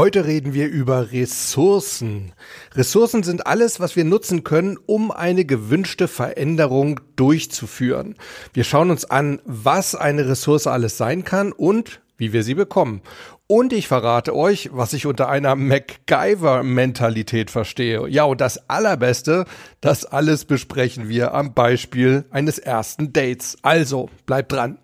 Heute 0.00 0.24
reden 0.24 0.54
wir 0.54 0.66
über 0.66 1.12
Ressourcen. 1.12 2.32
Ressourcen 2.74 3.22
sind 3.22 3.46
alles, 3.46 3.80
was 3.80 3.96
wir 3.96 4.04
nutzen 4.06 4.44
können, 4.44 4.78
um 4.86 5.10
eine 5.10 5.44
gewünschte 5.44 6.08
Veränderung 6.08 7.00
durchzuführen. 7.16 8.16
Wir 8.54 8.64
schauen 8.64 8.90
uns 8.90 9.04
an, 9.04 9.42
was 9.44 9.94
eine 9.94 10.26
Ressource 10.26 10.66
alles 10.66 10.96
sein 10.96 11.22
kann 11.22 11.52
und 11.52 12.00
wie 12.16 12.32
wir 12.32 12.44
sie 12.44 12.54
bekommen. 12.54 13.02
Und 13.46 13.74
ich 13.74 13.88
verrate 13.88 14.34
euch, 14.34 14.70
was 14.72 14.94
ich 14.94 15.04
unter 15.04 15.28
einer 15.28 15.54
MacGyver-Mentalität 15.54 17.50
verstehe. 17.50 18.08
Ja, 18.08 18.24
und 18.24 18.40
das 18.40 18.70
Allerbeste, 18.70 19.44
das 19.82 20.06
alles 20.06 20.46
besprechen 20.46 21.10
wir 21.10 21.34
am 21.34 21.52
Beispiel 21.52 22.24
eines 22.30 22.58
ersten 22.58 23.12
Dates. 23.12 23.58
Also, 23.60 24.08
bleibt 24.24 24.50
dran. 24.52 24.78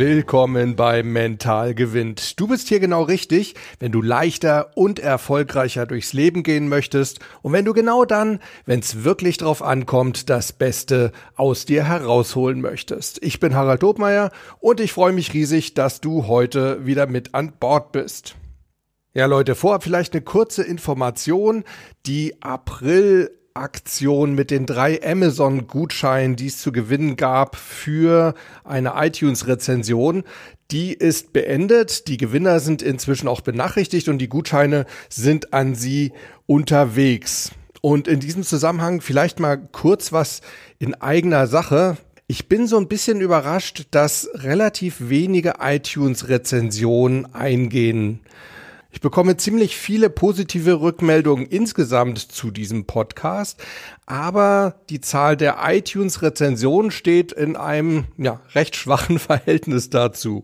Willkommen 0.00 0.76
bei 0.76 1.02
Mental 1.02 1.74
gewinnt. 1.74 2.40
Du 2.40 2.46
bist 2.48 2.68
hier 2.68 2.80
genau 2.80 3.02
richtig, 3.02 3.54
wenn 3.80 3.92
du 3.92 4.00
leichter 4.00 4.70
und 4.74 4.98
erfolgreicher 4.98 5.84
durchs 5.84 6.14
Leben 6.14 6.42
gehen 6.42 6.70
möchtest 6.70 7.20
und 7.42 7.52
wenn 7.52 7.66
du 7.66 7.74
genau 7.74 8.06
dann, 8.06 8.40
wenn 8.64 8.80
es 8.80 9.04
wirklich 9.04 9.36
drauf 9.36 9.60
ankommt, 9.60 10.30
das 10.30 10.54
Beste 10.54 11.12
aus 11.36 11.66
dir 11.66 11.84
herausholen 11.84 12.62
möchtest. 12.62 13.22
Ich 13.22 13.40
bin 13.40 13.54
Harald 13.54 13.82
Dobmeier 13.82 14.30
und 14.58 14.80
ich 14.80 14.94
freue 14.94 15.12
mich 15.12 15.34
riesig, 15.34 15.74
dass 15.74 16.00
du 16.00 16.26
heute 16.26 16.86
wieder 16.86 17.06
mit 17.06 17.34
an 17.34 17.52
Bord 17.60 17.92
bist. 17.92 18.36
Ja, 19.12 19.26
Leute, 19.26 19.54
vorab 19.54 19.84
vielleicht 19.84 20.14
eine 20.14 20.22
kurze 20.22 20.62
Information. 20.62 21.62
Die 22.06 22.40
April 22.40 23.38
Aktion 23.54 24.34
mit 24.34 24.50
den 24.50 24.66
drei 24.66 25.02
Amazon-Gutscheinen, 25.02 26.36
die 26.36 26.46
es 26.46 26.58
zu 26.58 26.72
gewinnen 26.72 27.16
gab 27.16 27.56
für 27.56 28.34
eine 28.64 28.92
iTunes-Rezension. 28.96 30.24
Die 30.70 30.92
ist 30.92 31.32
beendet. 31.32 32.08
Die 32.08 32.16
Gewinner 32.16 32.60
sind 32.60 32.82
inzwischen 32.82 33.28
auch 33.28 33.40
benachrichtigt 33.40 34.08
und 34.08 34.18
die 34.18 34.28
Gutscheine 34.28 34.86
sind 35.08 35.52
an 35.52 35.74
Sie 35.74 36.12
unterwegs. 36.46 37.50
Und 37.80 38.08
in 38.08 38.20
diesem 38.20 38.42
Zusammenhang 38.42 39.00
vielleicht 39.00 39.40
mal 39.40 39.56
kurz 39.56 40.12
was 40.12 40.42
in 40.78 40.94
eigener 40.94 41.46
Sache. 41.46 41.96
Ich 42.26 42.48
bin 42.48 42.66
so 42.66 42.76
ein 42.76 42.88
bisschen 42.88 43.20
überrascht, 43.20 43.88
dass 43.90 44.28
relativ 44.34 45.08
wenige 45.08 45.54
iTunes-Rezensionen 45.60 47.34
eingehen. 47.34 48.20
Ich 48.92 49.00
bekomme 49.00 49.36
ziemlich 49.36 49.76
viele 49.76 50.10
positive 50.10 50.80
Rückmeldungen 50.80 51.46
insgesamt 51.46 52.18
zu 52.18 52.50
diesem 52.50 52.86
Podcast, 52.86 53.62
aber 54.04 54.80
die 54.90 55.00
Zahl 55.00 55.36
der 55.36 55.58
iTunes-Rezensionen 55.62 56.90
steht 56.90 57.30
in 57.30 57.56
einem 57.56 58.06
ja, 58.18 58.40
recht 58.54 58.74
schwachen 58.74 59.18
Verhältnis 59.20 59.90
dazu. 59.90 60.42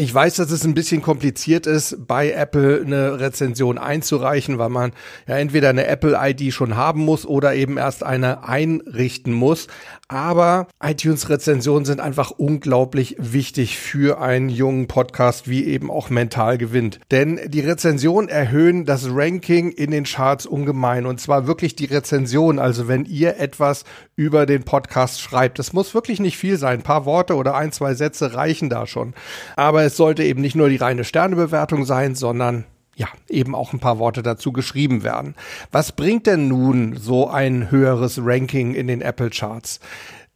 Ich 0.00 0.14
weiß, 0.14 0.36
dass 0.36 0.52
es 0.52 0.62
ein 0.62 0.74
bisschen 0.74 1.02
kompliziert 1.02 1.66
ist, 1.66 2.06
bei 2.06 2.30
Apple 2.30 2.82
eine 2.86 3.18
Rezension 3.18 3.78
einzureichen, 3.78 4.56
weil 4.56 4.68
man 4.68 4.92
ja 5.26 5.38
entweder 5.38 5.70
eine 5.70 5.88
Apple-ID 5.88 6.54
schon 6.54 6.76
haben 6.76 7.00
muss 7.00 7.26
oder 7.26 7.56
eben 7.56 7.78
erst 7.78 8.04
eine 8.04 8.46
einrichten 8.46 9.32
muss. 9.32 9.66
Aber 10.06 10.68
iTunes-Rezensionen 10.80 11.84
sind 11.84 11.98
einfach 12.00 12.30
unglaublich 12.30 13.16
wichtig 13.18 13.76
für 13.76 14.20
einen 14.20 14.50
jungen 14.50 14.86
Podcast, 14.86 15.50
wie 15.50 15.64
eben 15.64 15.90
auch 15.90 16.10
mental 16.10 16.58
gewinnt. 16.58 17.00
Denn 17.10 17.40
die 17.46 17.60
Rezensionen 17.60 18.28
erhöhen 18.28 18.84
das 18.84 19.08
Ranking 19.10 19.72
in 19.72 19.90
den 19.90 20.04
Charts 20.04 20.46
ungemein. 20.46 21.06
Und 21.06 21.20
zwar 21.20 21.48
wirklich 21.48 21.74
die 21.74 21.86
Rezension. 21.86 22.60
Also 22.60 22.86
wenn 22.86 23.04
ihr 23.04 23.38
etwas 23.40 23.82
über 24.14 24.46
den 24.46 24.62
Podcast 24.62 25.20
schreibt, 25.20 25.58
das 25.58 25.72
muss 25.72 25.92
wirklich 25.92 26.20
nicht 26.20 26.38
viel 26.38 26.56
sein. 26.56 26.78
Ein 26.78 26.82
paar 26.84 27.04
Worte 27.04 27.34
oder 27.34 27.56
ein, 27.56 27.72
zwei 27.72 27.94
Sätze 27.94 28.34
reichen 28.34 28.70
da 28.70 28.86
schon. 28.86 29.12
Aber 29.56 29.87
es 29.88 29.96
sollte 29.96 30.22
eben 30.22 30.42
nicht 30.42 30.54
nur 30.54 30.68
die 30.68 30.76
reine 30.76 31.02
Sternebewertung 31.02 31.86
sein, 31.86 32.14
sondern 32.14 32.66
ja, 32.94 33.08
eben 33.28 33.54
auch 33.54 33.72
ein 33.72 33.80
paar 33.80 33.98
Worte 33.98 34.22
dazu 34.22 34.52
geschrieben 34.52 35.02
werden. 35.02 35.34
Was 35.72 35.92
bringt 35.92 36.26
denn 36.26 36.46
nun 36.46 36.98
so 36.98 37.26
ein 37.26 37.70
höheres 37.70 38.20
Ranking 38.22 38.74
in 38.74 38.86
den 38.86 39.00
Apple 39.00 39.30
Charts? 39.30 39.80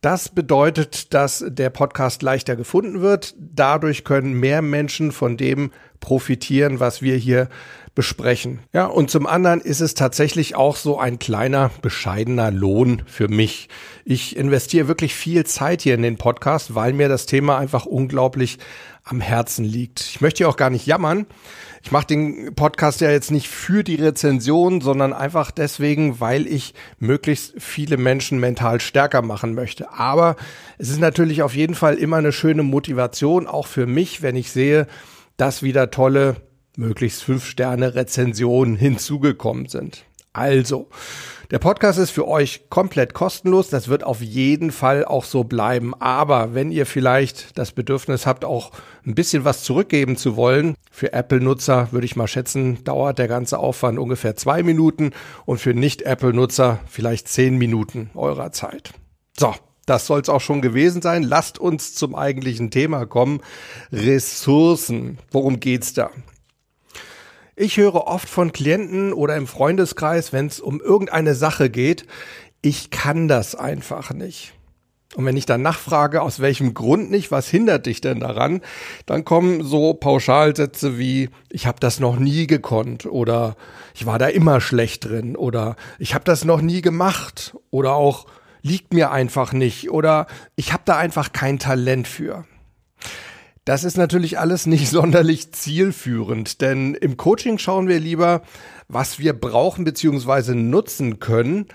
Das 0.01 0.31
bedeutet, 0.31 1.13
dass 1.13 1.45
der 1.47 1.69
Podcast 1.69 2.23
leichter 2.23 2.57
gefunden 2.57 3.03
wird. 3.03 3.35
Dadurch 3.39 4.05
können 4.05 4.33
mehr 4.33 4.63
Menschen 4.63 5.13
von 5.13 5.37
dem 5.37 5.71
profitieren, 6.03 6.81
was 6.81 7.01
wir 7.01 7.17
hier 7.17 7.49
besprechen. 7.95 8.61
Ja, 8.73 8.87
und 8.87 9.11
zum 9.11 9.27
anderen 9.27 9.61
ist 9.61 9.81
es 9.81 9.95
tatsächlich 9.95 10.55
auch 10.57 10.77
so 10.77 10.99
ein 10.99 11.19
kleiner, 11.19 11.71
bescheidener 11.83 12.51
Lohn 12.51 13.03
für 13.07 13.29
mich. 13.29 13.69
Ich 14.05 14.37
investiere 14.37 14.89
wirklich 14.89 15.15
viel 15.15 15.45
Zeit 15.45 15.83
hier 15.83 15.95
in 15.95 16.03
den 16.03 16.17
Podcast, 16.17 16.75
weil 16.75 16.95
mir 16.95 17.09
das 17.09 17.27
Thema 17.27 17.59
einfach 17.59 17.85
unglaublich 17.85 18.59
am 19.05 19.21
Herzen 19.21 19.65
liegt. 19.65 20.01
Ich 20.01 20.21
möchte 20.21 20.39
hier 20.39 20.49
auch 20.49 20.57
gar 20.57 20.71
nicht 20.71 20.87
jammern. 20.87 21.27
Ich 21.83 21.91
mache 21.91 22.07
den 22.07 22.55
Podcast 22.55 23.01
ja 23.01 23.11
jetzt 23.11 23.31
nicht 23.31 23.49
für 23.49 23.85
die 23.85 23.97
Rezension, 23.97 24.81
sondern 24.81 25.13
einfach 25.13 25.51
deswegen, 25.51 26.21
weil 26.21 26.47
ich 26.47 26.75
möglichst 26.99 27.55
viele 27.59 27.97
Menschen 27.97 28.39
mental 28.39 28.81
stärker 28.81 29.21
machen 29.21 29.55
möchte. 29.55 29.93
Aber 29.93 30.37
es 30.79 30.89
ist 30.89 31.01
natürlich 31.01 31.43
auf 31.43 31.55
jeden 31.55 31.75
Fall 31.75 31.97
immer 31.97 32.19
eine 32.19 32.33
schöne 32.33 32.63
Motivation, 32.63 33.47
auch 33.47 33.67
für 33.67 33.87
mich, 33.87 34.23
wenn 34.23 34.37
ich 34.37 34.51
sehe, 34.53 34.87
dass 35.43 35.61
wieder 35.61 35.91
tolle, 35.91 36.37
möglichst 36.77 37.25
fünf 37.25 37.45
Sterne 37.47 37.97
Rezensionen 37.97 38.77
hinzugekommen 38.77 39.67
sind. 39.67 40.05
Also, 40.33 40.89
der 41.51 41.59
Podcast 41.59 41.99
ist 41.99 42.13
für 42.13 42.29
euch 42.29 42.71
komplett 42.71 43.13
kostenlos. 43.13 43.69
Das 43.69 43.89
wird 43.89 44.05
auf 44.05 44.21
jeden 44.23 44.71
Fall 44.71 45.05
auch 45.05 45.25
so 45.25 45.43
bleiben. 45.43 45.95
Aber 46.01 46.55
wenn 46.55 46.71
ihr 46.71 46.87
vielleicht 46.87 47.59
das 47.59 47.73
Bedürfnis 47.73 48.25
habt, 48.25 48.45
auch 48.45 48.71
ein 49.05 49.17
bisschen 49.17 49.45
was 49.45 49.65
zurückgeben 49.65 50.17
zu 50.17 50.37
wollen, 50.37 50.77
für 50.93 51.13
Apple-Nutzer 51.13 51.89
würde 51.91 52.05
ich 52.05 52.15
mal 52.15 52.29
schätzen, 52.29 52.85
dauert 52.85 53.19
der 53.19 53.27
ganze 53.27 53.59
Aufwand 53.59 53.99
ungefähr 53.99 54.37
zwei 54.37 54.63
Minuten 54.63 55.11
und 55.45 55.59
für 55.59 55.75
Nicht-Apple-Nutzer 55.75 56.79
vielleicht 56.87 57.27
zehn 57.27 57.59
Minuten 57.59 58.11
eurer 58.15 58.53
Zeit. 58.53 58.93
So, 59.37 59.53
das 59.87 60.07
soll 60.07 60.21
es 60.21 60.29
auch 60.29 60.41
schon 60.41 60.63
gewesen 60.63 61.03
sein. 61.03 61.23
Lasst 61.23 61.59
uns 61.59 61.95
zum 61.95 62.15
eigentlichen 62.15 62.71
Thema 62.71 63.07
kommen. 63.07 63.41
Ressourcen. 63.91 65.19
Worum 65.31 65.61
geht's 65.61 65.93
da? 65.93 66.11
Ich 67.55 67.77
höre 67.77 68.07
oft 68.07 68.29
von 68.29 68.53
Klienten 68.53 69.13
oder 69.13 69.37
im 69.37 69.47
Freundeskreis, 69.47 70.33
wenn 70.33 70.47
es 70.47 70.59
um 70.61 70.81
irgendeine 70.81 71.35
Sache 71.35 71.69
geht, 71.69 72.07
ich 72.63 72.91
kann 72.91 73.29
das 73.29 73.55
einfach 73.55 74.13
nicht. 74.13 74.55
Und 75.15 75.27
wenn 75.27 75.37
ich 75.37 75.45
dann 75.45 75.61
nachfrage, 75.61 76.23
aus 76.23 76.41
welchem 76.41 76.73
Grund 76.73 77.11
nicht, 77.11 77.31
was 77.31 77.49
hindert 77.49 77.85
dich 77.85 78.01
denn 78.01 78.21
daran, 78.21 78.63
dann 79.05 79.27
kommen 79.27 79.63
so 79.63 79.93
Pauschalsätze 79.93 80.99
wie, 80.99 81.29
ich 81.51 81.67
habe 81.67 81.81
das 81.81 82.01
noch 82.01 82.19
nie 82.19 82.47
gekonnt 82.47 83.05
oder 83.05 83.57
ich 83.95 84.07
war 84.07 84.19
da 84.19 84.29
immer 84.29 84.63
schlecht 84.63 85.05
drin 85.05 85.37
oder 85.37 85.77
ich 85.99 86.15
habe 86.15 86.25
das 86.25 86.47
noch 86.47 86.63
nie 86.63 86.81
gemacht 86.81 87.55
oder 87.71 87.93
auch 87.93 88.27
liegt 88.63 88.95
mir 88.95 89.11
einfach 89.11 89.53
nicht 89.53 89.91
oder 89.91 90.27
ich 90.57 90.73
habe 90.73 90.83
da 90.85 90.97
einfach 90.97 91.33
kein 91.33 91.59
Talent 91.59 92.09
für. 92.09 92.45
Das 93.65 93.85
ist 93.85 93.97
natürlich 93.97 94.39
alles 94.39 94.67
nicht 94.67 94.89
sonderlich 94.91 95.53
zielführend, 95.53 96.61
denn 96.61 96.95
im 96.95 97.17
Coaching 97.17 97.59
schauen 97.59 97.89
wir 97.89 98.01
lieber, 98.01 98.43
was 98.89 99.19
wir 99.19 99.33
brauchen 99.33 99.85
bzw. 99.85 100.55
nutzen 100.55 101.21
können, 101.21 101.67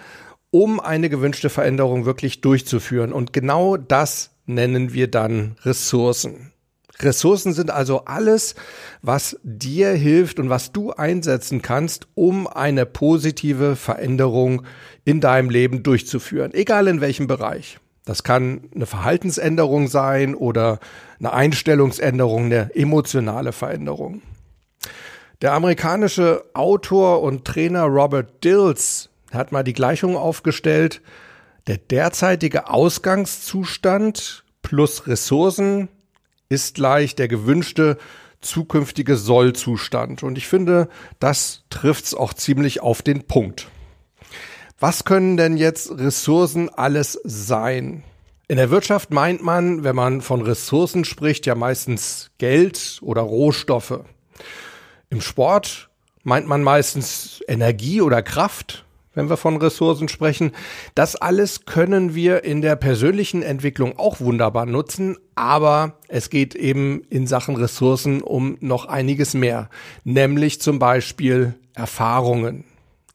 um 0.52 0.80
eine 0.80 1.10
gewünschte 1.10 1.50
Veränderung 1.50 2.06
wirklich 2.06 2.42
durchzuführen. 2.42 3.12
Und 3.12 3.34
genau 3.34 3.78
das 3.78 4.32
nennen 4.46 4.94
wir 4.94 5.10
dann 5.10 5.56
Ressourcen. 5.64 6.54
Ressourcen 7.00 7.54
sind 7.54 7.70
also 7.70 8.06
alles, 8.06 8.56
was 9.02 9.38
dir 9.44 9.92
hilft 9.92 10.40
und 10.40 10.50
was 10.50 10.72
du 10.72 10.92
einsetzen 10.92 11.62
kannst, 11.62 12.08
um 12.16 12.48
eine 12.48 12.86
positive 12.86 13.76
Veränderung 13.76 14.64
in 15.06 15.22
deinem 15.22 15.50
Leben 15.50 15.84
durchzuführen, 15.84 16.54
egal 16.54 16.88
in 16.88 17.02
welchem 17.02 17.28
Bereich. 17.28 17.80
Das 18.06 18.24
kann 18.24 18.70
eine 18.74 18.86
Verhaltensänderung 18.86 19.90
sein 19.90 20.34
oder 20.34 20.80
eine 21.20 21.34
Einstellungsänderung, 21.34 22.46
eine 22.46 22.74
emotionale 22.74 23.52
Veränderung. 23.52 24.22
Der 25.42 25.54
amerikanische 25.54 26.46
Autor 26.54 27.22
und 27.22 27.46
Trainer 27.46 27.84
Robert 27.84 28.44
Dills 28.44 29.10
hat 29.32 29.52
mal 29.52 29.64
die 29.64 29.74
Gleichung 29.74 30.16
aufgestellt, 30.16 31.02
der 31.68 31.78
derzeitige 31.78 32.70
Ausgangszustand 32.70 34.46
plus 34.62 35.06
Ressourcen 35.06 35.90
ist 36.50 36.76
gleich 36.76 37.16
der 37.16 37.28
gewünschte 37.28 37.98
zukünftige 38.42 39.18
Sollzustand. 39.18 40.24
Und 40.24 40.38
ich 40.38 40.48
finde, 40.48 40.90
das 41.20 41.64
trifft's 41.70 42.14
auch 42.14 42.34
ziemlich 42.34 42.82
auf 42.82 43.02
den 43.02 43.24
Punkt. 43.24 43.68
Was 44.80 45.06
können 45.06 45.38
denn 45.38 45.58
jetzt 45.58 45.92
Ressourcen 45.98 46.70
alles 46.70 47.20
sein? 47.24 48.04
In 48.48 48.58
der 48.58 48.70
Wirtschaft 48.70 49.12
meint 49.12 49.44
man, 49.44 49.84
wenn 49.84 49.96
man 49.96 50.22
von 50.22 50.42
Ressourcen 50.42 51.04
spricht, 51.04 51.46
ja 51.46 51.56
meistens 51.56 52.32
Geld 52.38 53.00
oder 53.02 53.22
Rohstoffe. 53.24 54.02
Im 55.10 55.22
Sport 55.22 55.90
meint 56.24 56.48
man 56.48 56.64
meistens 56.64 57.42
Energie 57.48 58.02
oder 58.02 58.22
Kraft. 58.22 58.86
Wenn 59.18 59.32
wir 59.32 59.38
von 59.38 59.58
Ressourcen 59.58 60.10
sprechen. 60.10 60.52
Das 60.94 61.16
alles 61.16 61.66
können 61.66 62.14
wir 62.14 62.44
in 62.44 62.62
der 62.62 62.76
persönlichen 62.76 63.42
Entwicklung 63.42 63.98
auch 63.98 64.20
wunderbar 64.20 64.68
nutzen, 64.68 65.18
aber 65.34 65.98
es 66.08 66.30
geht 66.30 66.54
eben 66.54 67.02
in 67.10 67.26
Sachen 67.26 67.56
Ressourcen 67.56 68.22
um 68.22 68.58
noch 68.60 68.86
einiges 68.86 69.34
mehr, 69.34 69.70
nämlich 70.04 70.62
zum 70.62 70.78
Beispiel 70.78 71.56
Erfahrungen, 71.74 72.64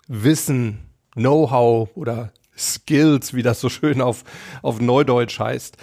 Wissen, 0.08 0.81
Know-how 1.14 1.88
oder 1.94 2.32
Skills, 2.58 3.32
wie 3.32 3.43
das 3.43 3.60
so 3.60 3.69
schön 3.69 4.00
auf, 4.00 4.25
auf 4.60 4.81
Neudeutsch 4.81 5.38
heißt. 5.38 5.76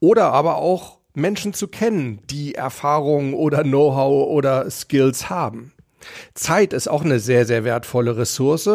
Oder 0.00 0.32
aber 0.32 0.56
auch 0.56 0.98
Menschen 1.14 1.54
zu 1.54 1.68
kennen, 1.68 2.18
die 2.28 2.56
Erfahrungen 2.56 3.34
oder 3.34 3.62
Know-how 3.62 4.30
oder 4.30 4.68
Skills 4.68 5.30
haben. 5.30 5.72
Zeit 6.34 6.72
ist 6.72 6.88
auch 6.88 7.04
eine 7.04 7.20
sehr, 7.20 7.46
sehr 7.46 7.62
wertvolle 7.62 8.16
Ressource, 8.16 8.68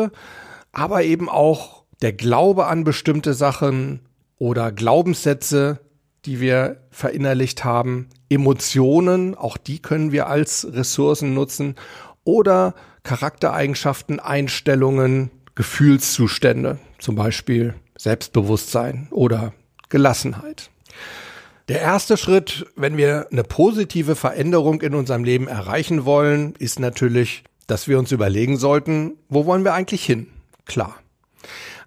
aber 0.75 1.03
eben 1.03 1.29
auch 1.29 1.85
der 2.01 2.13
Glaube 2.13 2.67
an 2.67 2.83
bestimmte 2.83 3.33
Sachen 3.33 4.01
oder 4.37 4.73
Glaubenssätze, 4.73 5.79
die 6.25 6.41
wir 6.41 6.81
verinnerlicht 6.91 7.63
haben, 7.63 8.09
Emotionen, 8.29 9.35
auch 9.35 9.55
die 9.55 9.79
können 9.79 10.11
wir 10.11 10.27
als 10.27 10.67
Ressourcen 10.69 11.33
nutzen 11.33 11.75
oder 12.25 12.75
Charaktereigenschaften, 13.03 14.19
Einstellungen, 14.19 15.31
Gefühlszustände, 15.55 16.77
zum 16.99 17.15
Beispiel 17.15 17.75
Selbstbewusstsein 17.97 19.07
oder 19.11 19.53
Gelassenheit. 19.87 20.71
Der 21.69 21.79
erste 21.79 22.17
Schritt, 22.17 22.65
wenn 22.75 22.97
wir 22.97 23.27
eine 23.31 23.43
positive 23.43 24.15
Veränderung 24.17 24.81
in 24.81 24.93
unserem 24.93 25.23
Leben 25.23 25.47
erreichen 25.47 26.03
wollen, 26.03 26.53
ist 26.59 26.79
natürlich, 26.79 27.45
dass 27.65 27.87
wir 27.87 27.97
uns 27.97 28.11
überlegen 28.11 28.57
sollten, 28.57 29.13
wo 29.29 29.45
wollen 29.45 29.63
wir 29.63 29.73
eigentlich 29.73 30.03
hin? 30.03 30.27
Klar. 30.65 30.95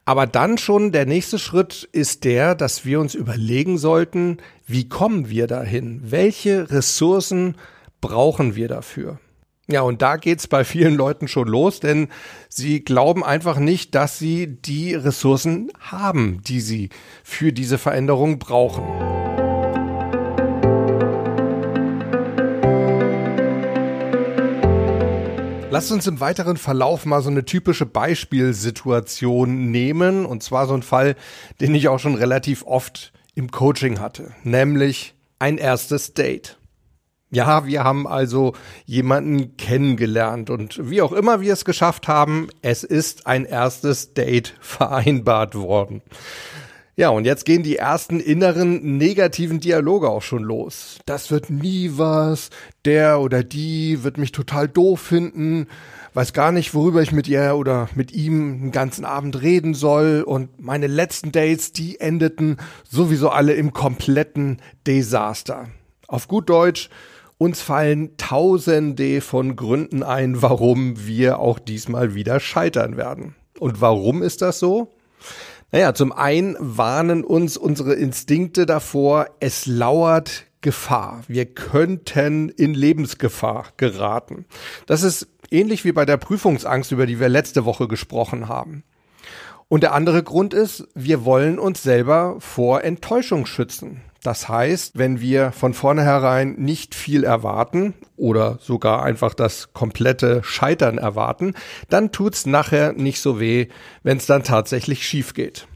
Aber 0.05 0.27
dann 0.27 0.57
schon 0.57 0.91
der 0.91 1.05
nächste 1.05 1.39
Schritt 1.39 1.87
ist 1.93 2.25
der, 2.25 2.55
dass 2.55 2.87
wir 2.87 2.99
uns 2.99 3.15
überlegen 3.15 3.77
sollten, 3.77 4.39
wie 4.67 4.89
kommen 4.89 5.29
wir 5.29 5.47
dahin? 5.47 6.01
Welche 6.03 6.71
Ressourcen 6.71 7.57
brauchen 8.01 8.57
wir 8.57 8.69
dafür? 8.69 9.19
Ja, 9.71 9.83
und 9.83 10.01
da 10.01 10.17
geht's 10.17 10.47
bei 10.47 10.65
vielen 10.65 10.95
Leuten 10.95 11.29
schon 11.29 11.47
los, 11.47 11.81
denn 11.81 12.09
sie 12.49 12.83
glauben 12.83 13.23
einfach 13.23 13.59
nicht, 13.59 13.95
dass 13.95 14.19
sie 14.19 14.47
die 14.47 14.95
Ressourcen 14.95 15.71
haben, 15.79 16.41
die 16.43 16.63
sie 16.63 16.89
für 17.23 17.53
diese 17.53 17.77
Veränderung 17.77 18.39
brauchen. 18.39 19.18
Lasst 25.70 25.93
uns 25.93 26.06
im 26.06 26.19
weiteren 26.19 26.56
Verlauf 26.56 27.05
mal 27.05 27.20
so 27.20 27.29
eine 27.29 27.44
typische 27.44 27.85
Beispielsituation 27.85 29.70
nehmen. 29.70 30.25
Und 30.25 30.43
zwar 30.43 30.67
so 30.67 30.73
ein 30.73 30.82
Fall, 30.82 31.15
den 31.61 31.75
ich 31.75 31.88
auch 31.88 31.99
schon 31.99 32.15
relativ 32.15 32.65
oft 32.65 33.12
im 33.35 33.50
Coaching 33.50 34.00
hatte. 34.00 34.32
Nämlich 34.44 35.15
ein 35.38 35.59
erstes 35.59 36.15
Date. 36.15 36.59
Ja, 37.31 37.67
wir 37.67 37.85
haben 37.85 38.06
also 38.06 38.55
jemanden 38.87 39.59
kennengelernt 39.59 40.49
und 40.49 40.88
wie 40.88 41.03
auch 41.03 41.12
immer 41.12 41.43
wir 41.43 41.53
es 41.53 41.67
geschafft 41.67 42.09
haben, 42.09 42.49
es 42.62 42.82
ist 42.82 43.26
ein 43.26 43.44
erstes 43.44 44.15
Date 44.15 44.55
vereinbart 44.61 45.55
worden. 45.55 46.00
Ja, 46.99 47.11
und 47.11 47.27
jetzt 47.27 47.45
gehen 47.45 47.62
die 47.62 47.77
ersten 47.77 48.19
inneren 48.19 48.97
negativen 48.97 49.61
Dialoge 49.61 50.11
auch 50.11 50.23
schon 50.23 50.43
los. 50.43 50.99
Das 51.06 51.31
wird 51.31 51.49
nie 51.49 51.93
was, 51.95 52.50
der 52.85 53.21
oder 53.21 53.45
die 53.45 54.03
wird 54.03 54.19
mich 54.19 54.33
total 54.33 54.67
doof 54.67 55.00
finden, 55.00 55.69
weiß 56.15 56.33
gar 56.33 56.50
nicht, 56.50 56.75
worüber 56.75 57.00
ich 57.00 57.12
mit 57.12 57.29
ihr 57.29 57.55
oder 57.55 57.89
mit 57.95 58.11
ihm 58.11 58.62
den 58.62 58.73
ganzen 58.73 59.05
Abend 59.05 59.41
reden 59.41 59.75
soll 59.75 60.25
und 60.27 60.61
meine 60.61 60.89
letzten 60.89 61.31
Dates, 61.31 61.73
die 61.73 62.00
endeten 62.00 62.56
sowieso 62.91 63.29
alle 63.29 63.53
im 63.53 63.73
kompletten 63.73 64.61
Desaster. 64.85 65.69
Auf 66.09 66.27
gut 66.27 66.51
Deutsch, 66.51 66.91
uns 67.39 67.61
fallen 67.61 68.17
tausende 68.17 69.21
von 69.21 69.55
Gründen 69.55 70.03
ein, 70.03 70.43
warum 70.43 71.06
wir 71.06 71.39
auch 71.39 71.61
diesmal 71.61 72.17
wieder 72.17 72.41
scheitern 72.41 72.97
werden. 72.97 73.37
Und 73.61 73.81
warum 73.81 74.21
ist 74.21 74.43
das 74.43 74.59
so? 74.59 74.97
Naja, 75.70 75.93
zum 75.93 76.12
einen 76.12 76.56
warnen 76.59 77.25
uns 77.25 77.59
unsere 77.59 77.93
Instinkte 77.94 78.65
davor, 78.65 79.26
es 79.41 79.67
lauert 79.67 80.47
Gefahr. 80.62 81.23
Wir 81.29 81.44
könnten 81.44 82.49
in 82.49 82.73
Lebensgefahr 82.73 83.67
geraten. 83.76 84.47
Das 84.87 85.03
ist 85.03 85.29
ähnlich 85.50 85.85
wie 85.85 85.93
bei 85.93 86.06
der 86.06 86.17
Prüfungsangst, 86.17 86.91
über 86.91 87.05
die 87.05 87.20
wir 87.20 87.29
letzte 87.29 87.67
Woche 87.67 87.87
gesprochen 87.87 88.49
haben. 88.49 88.82
Und 89.69 89.82
der 89.82 89.93
andere 89.93 90.23
Grund 90.23 90.55
ist, 90.55 90.88
wir 90.94 91.26
wollen 91.26 91.59
uns 91.59 91.82
selber 91.82 92.37
vor 92.38 92.82
Enttäuschung 92.82 93.44
schützen. 93.44 94.00
Das 94.23 94.49
heißt, 94.49 94.99
wenn 94.99 95.20
wir 95.20 95.53
von 95.53 95.75
vornherein 95.75 96.55
nicht 96.55 96.94
viel 96.94 97.23
erwarten 97.23 97.94
oder 98.17 98.59
sogar 98.61 99.05
einfach 99.05 99.32
das 99.32 99.73
komplette 99.73 100.43
Scheitern 100.43 100.99
erwarten, 100.99 101.55
dann 101.88 102.11
tut's 102.11 102.44
nachher 102.44 102.93
nicht 102.93 103.20
so 103.20 103.38
weh, 103.38 103.69
wenn 104.03 104.19
es 104.19 104.26
dann 104.26 104.43
tatsächlich 104.43 105.06
schief 105.06 105.35
geht. 105.35 105.69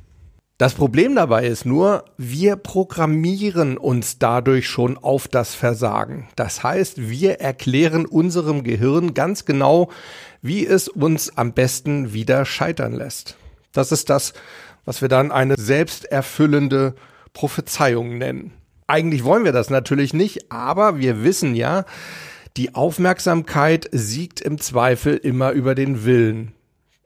Das 0.59 0.75
Problem 0.75 1.17
dabei 1.17 1.47
ist 1.47 1.65
nur, 1.65 2.05
wir 2.19 2.56
programmieren 2.56 3.77
uns 3.77 4.19
dadurch 4.19 4.69
schon 4.69 4.97
auf 4.97 5.27
das 5.27 5.55
Versagen. 5.55 6.29
Das 6.37 6.62
heißt, 6.62 7.09
wir 7.09 7.41
erklären 7.41 8.06
unserem 8.06 8.62
Gehirn 8.62 9.15
ganz 9.15 9.44
genau, 9.44 9.91
wie 10.41 10.65
es 10.67 10.89
uns 10.89 11.37
am 11.37 11.53
besten 11.53 12.12
wieder 12.12 12.44
scheitern 12.44 12.93
lässt. 12.93 13.37
Das 13.73 13.91
ist 13.91 14.11
das, 14.11 14.35
was 14.85 15.00
wir 15.00 15.09
dann 15.09 15.33
eine 15.33 15.55
selbsterfüllende 15.56 16.94
Prophezeiung 17.32 18.19
nennen. 18.19 18.52
Eigentlich 18.87 19.25
wollen 19.25 19.44
wir 19.44 19.52
das 19.52 19.70
natürlich 19.70 20.12
nicht, 20.12 20.52
aber 20.52 20.99
wir 20.99 21.25
wissen 21.25 21.55
ja, 21.55 21.84
die 22.56 22.75
Aufmerksamkeit 22.75 23.88
siegt 23.93 24.40
im 24.40 24.58
Zweifel 24.58 25.17
immer 25.17 25.52
über 25.52 25.75
den 25.75 26.05
Willen. 26.05 26.52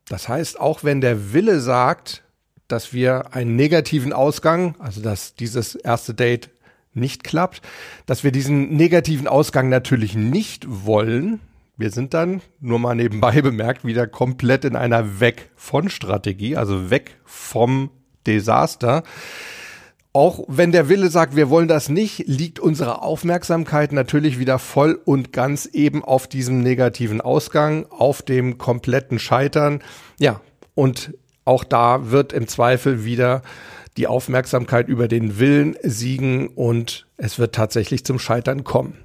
Das 0.08 0.28
heißt, 0.28 0.58
auch 0.60 0.84
wenn 0.84 1.00
der 1.00 1.32
Wille 1.32 1.60
sagt, 1.60 2.22
dass 2.68 2.92
wir 2.92 3.34
einen 3.34 3.56
negativen 3.56 4.12
Ausgang, 4.12 4.74
also 4.78 5.00
dass 5.00 5.34
dieses 5.34 5.74
erste 5.74 6.14
Date 6.14 6.50
nicht 6.94 7.24
klappt, 7.24 7.62
dass 8.06 8.24
wir 8.24 8.32
diesen 8.32 8.74
negativen 8.76 9.28
Ausgang 9.28 9.68
natürlich 9.68 10.14
nicht 10.14 10.66
wollen. 10.66 11.40
Wir 11.76 11.90
sind 11.90 12.14
dann, 12.14 12.40
nur 12.60 12.78
mal 12.78 12.94
nebenbei 12.94 13.42
bemerkt, 13.42 13.84
wieder 13.84 14.06
komplett 14.06 14.64
in 14.64 14.76
einer 14.76 15.20
Weg 15.20 15.50
von 15.54 15.90
Strategie, 15.90 16.56
also 16.56 16.90
weg 16.90 17.16
vom 17.24 17.90
Desaster. 18.26 19.02
Auch 20.16 20.44
wenn 20.48 20.72
der 20.72 20.88
Wille 20.88 21.10
sagt, 21.10 21.36
wir 21.36 21.50
wollen 21.50 21.68
das 21.68 21.90
nicht, 21.90 22.26
liegt 22.26 22.58
unsere 22.58 23.02
Aufmerksamkeit 23.02 23.92
natürlich 23.92 24.38
wieder 24.38 24.58
voll 24.58 24.98
und 25.04 25.30
ganz 25.30 25.66
eben 25.66 26.02
auf 26.02 26.26
diesem 26.26 26.62
negativen 26.62 27.20
Ausgang, 27.20 27.84
auf 27.90 28.22
dem 28.22 28.56
kompletten 28.56 29.18
Scheitern. 29.18 29.82
Ja, 30.18 30.40
und 30.74 31.12
auch 31.44 31.64
da 31.64 32.10
wird 32.12 32.32
im 32.32 32.48
Zweifel 32.48 33.04
wieder 33.04 33.42
die 33.98 34.06
Aufmerksamkeit 34.06 34.88
über 34.88 35.06
den 35.06 35.38
Willen 35.38 35.76
siegen 35.82 36.48
und 36.48 37.06
es 37.18 37.38
wird 37.38 37.54
tatsächlich 37.54 38.06
zum 38.06 38.18
Scheitern 38.18 38.64
kommen. 38.64 38.96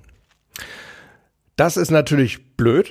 Das 1.57 1.75
ist 1.75 1.91
natürlich 1.91 2.55
blöd, 2.55 2.89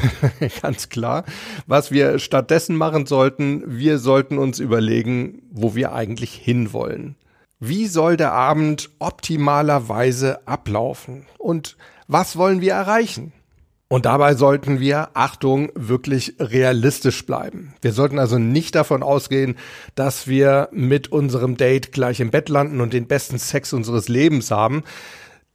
ganz 0.62 0.88
klar. 0.88 1.26
Was 1.66 1.90
wir 1.90 2.20
stattdessen 2.20 2.74
machen 2.74 3.04
sollten, 3.04 3.64
wir 3.66 3.98
sollten 3.98 4.38
uns 4.38 4.60
überlegen, 4.60 5.42
wo 5.50 5.74
wir 5.74 5.92
eigentlich 5.92 6.32
hinwollen. 6.32 7.16
Wie 7.62 7.86
soll 7.86 8.16
der 8.16 8.32
Abend 8.32 8.88
optimalerweise 8.98 10.46
ablaufen? 10.48 11.26
Und 11.36 11.76
was 12.08 12.36
wollen 12.36 12.62
wir 12.62 12.72
erreichen? 12.72 13.32
Und 13.86 14.06
dabei 14.06 14.34
sollten 14.34 14.80
wir, 14.80 15.10
Achtung, 15.14 15.70
wirklich 15.74 16.36
realistisch 16.38 17.26
bleiben. 17.26 17.74
Wir 17.82 17.92
sollten 17.92 18.18
also 18.18 18.38
nicht 18.38 18.76
davon 18.76 19.02
ausgehen, 19.02 19.56
dass 19.94 20.26
wir 20.26 20.68
mit 20.72 21.12
unserem 21.12 21.58
Date 21.58 21.92
gleich 21.92 22.20
im 22.20 22.30
Bett 22.30 22.48
landen 22.48 22.80
und 22.80 22.94
den 22.94 23.08
besten 23.08 23.38
Sex 23.38 23.74
unseres 23.74 24.08
Lebens 24.08 24.50
haben. 24.50 24.84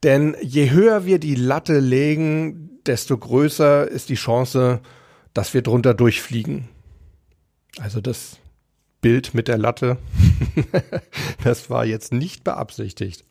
Denn 0.03 0.35
je 0.41 0.69
höher 0.69 1.05
wir 1.05 1.17
die 1.17 1.35
Latte 1.35 1.79
legen, 1.79 2.81
desto 2.85 3.17
größer 3.17 3.88
ist 3.88 4.09
die 4.09 4.15
Chance, 4.15 4.81
dass 5.33 5.55
wir 5.55 5.63
drunter 5.63 5.95
durchfliegen. 5.95 6.67
Also 7.79 8.00
das 8.00 8.38
Bild 9.02 9.34
mit 9.34 9.48
der 9.48 9.58
Latte. 9.58 9.98
das 11.44 11.70
war 11.70 11.86
jetzt 11.86 12.14
nicht 12.14 12.44
beabsichtigt. 12.44 13.24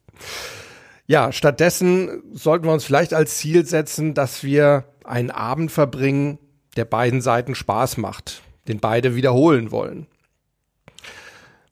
Ja, 1.07 1.33
stattdessen 1.33 2.23
sollten 2.33 2.65
wir 2.65 2.73
uns 2.73 2.85
vielleicht 2.85 3.13
als 3.13 3.37
Ziel 3.37 3.67
setzen, 3.67 4.15
dass 4.15 4.43
wir 4.43 4.85
einen 5.05 5.31
Abend 5.31 5.71
verbringen, 5.71 6.39
der 6.77 6.87
beiden 6.87 7.21
Seiten 7.21 7.55
Spaß 7.55 7.99
macht, 7.99 8.43
den 8.69 8.81
beide 8.81 9.15
wiederholen 9.15 9.71
wollen. 9.71 10.07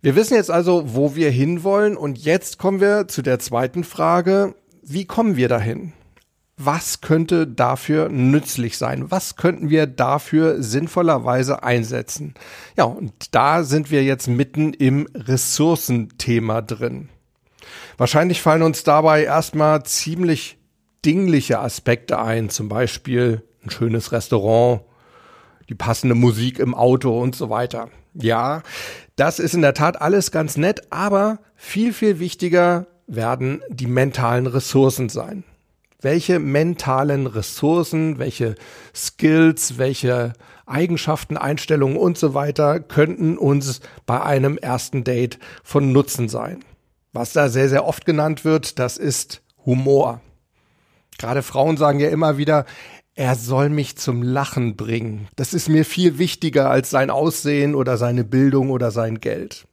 Wir 0.03 0.17
wissen 0.17 0.35
jetzt 0.35 0.51
also, 0.51 0.95
wo 0.95 1.15
wir 1.15 1.31
hinwollen 1.31 1.97
und 1.97 2.19
jetzt 2.19 2.59
kommen 2.59 2.81
wir 2.81 3.09
zu 3.09 3.23
der 3.23 3.39
zweiten 3.39 3.85
Frage, 3.85 4.55
wie 4.83 5.05
kommen 5.05 5.37
wir 5.37 5.49
dahin? 5.49 5.93
Was 6.57 7.01
könnte 7.01 7.47
dafür 7.47 8.09
nützlich 8.09 8.79
sein? 8.79 9.11
Was 9.11 9.37
könnten 9.37 9.71
wir 9.71 9.87
dafür 9.87 10.63
sinnvollerweise 10.63 11.63
einsetzen? 11.63 12.35
Ja, 12.77 12.85
und 12.85 13.35
da 13.35 13.65
sind 13.65 13.91
wir 13.91 14.05
jetzt 14.05 14.29
mitten 14.29 14.73
im 14.75 15.09
Ressourcenthema 15.15 16.63
drin. 16.63 17.09
Wahrscheinlich 17.97 18.43
fallen 18.43 18.63
uns 18.63 18.85
dabei 18.85 19.25
erstmal 19.25 19.83
ziemlich 19.85 20.59
dingliche 21.05 21.59
Aspekte 21.59 22.19
ein, 22.21 22.49
zum 22.49 22.69
Beispiel 22.69 23.43
ein 23.65 23.71
schönes 23.71 24.13
Restaurant, 24.13 24.83
die 25.69 25.75
passende 25.75 26.15
Musik 26.15 26.59
im 26.59 26.75
Auto 26.75 27.19
und 27.21 27.35
so 27.35 27.51
weiter. 27.51 27.89
Ja, 28.15 28.63
das 29.17 29.39
ist 29.39 29.55
in 29.55 29.63
der 29.63 29.75
Tat 29.75 30.01
alles 30.01 30.31
ganz 30.31 30.57
nett, 30.57 30.93
aber 30.93 31.39
viel, 31.55 31.93
viel 31.93 32.19
wichtiger 32.19 32.87
werden 33.07 33.63
die 33.69 33.87
mentalen 33.87 34.47
Ressourcen 34.47 35.09
sein. 35.09 35.45
Welche 36.03 36.41
mentalen 36.41 37.29
Ressourcen, 37.29 38.19
welche 38.19 38.57
Skills, 38.93 39.79
welche 39.79 40.33
Eigenschaften, 40.67 41.37
Einstellungen 41.37 41.97
und 41.97 42.19
so 42.19 42.35
weiter 42.35 42.81
könnten 42.81 43.39
uns 43.39 43.81
bei 44.05 44.21
einem 44.21 44.59
ersten 44.59 45.05
Date 45.05 45.39
von 45.63 45.93
Nutzen 45.93 46.29
sein? 46.29 46.65
Was 47.13 47.33
da 47.33 47.49
sehr, 47.49 47.69
sehr 47.69 47.85
oft 47.87 48.05
genannt 48.05 48.45
wird, 48.45 48.81
das 48.81 48.97
ist 48.97 49.43
Humor. 49.65 50.21
Gerade 51.19 51.43
Frauen 51.43 51.77
sagen 51.77 52.01
ja 52.01 52.09
immer 52.09 52.37
wieder, 52.37 52.67
er 53.15 53.37
soll 53.37 53.69
mich 53.69 53.97
zum 53.97 54.23
Lachen 54.23 54.75
bringen. 54.75 55.29
Das 55.37 55.55
ist 55.55 55.69
mir 55.69 55.85
viel 55.85 56.19
wichtiger 56.19 56.69
als 56.69 56.91
sein 56.91 57.11
Aussehen 57.11 57.77
oder 57.77 57.97
seine 57.97 58.25
Bildung 58.25 58.71
oder 58.71 58.91
sein 58.91 59.21
Geld. 59.21 59.69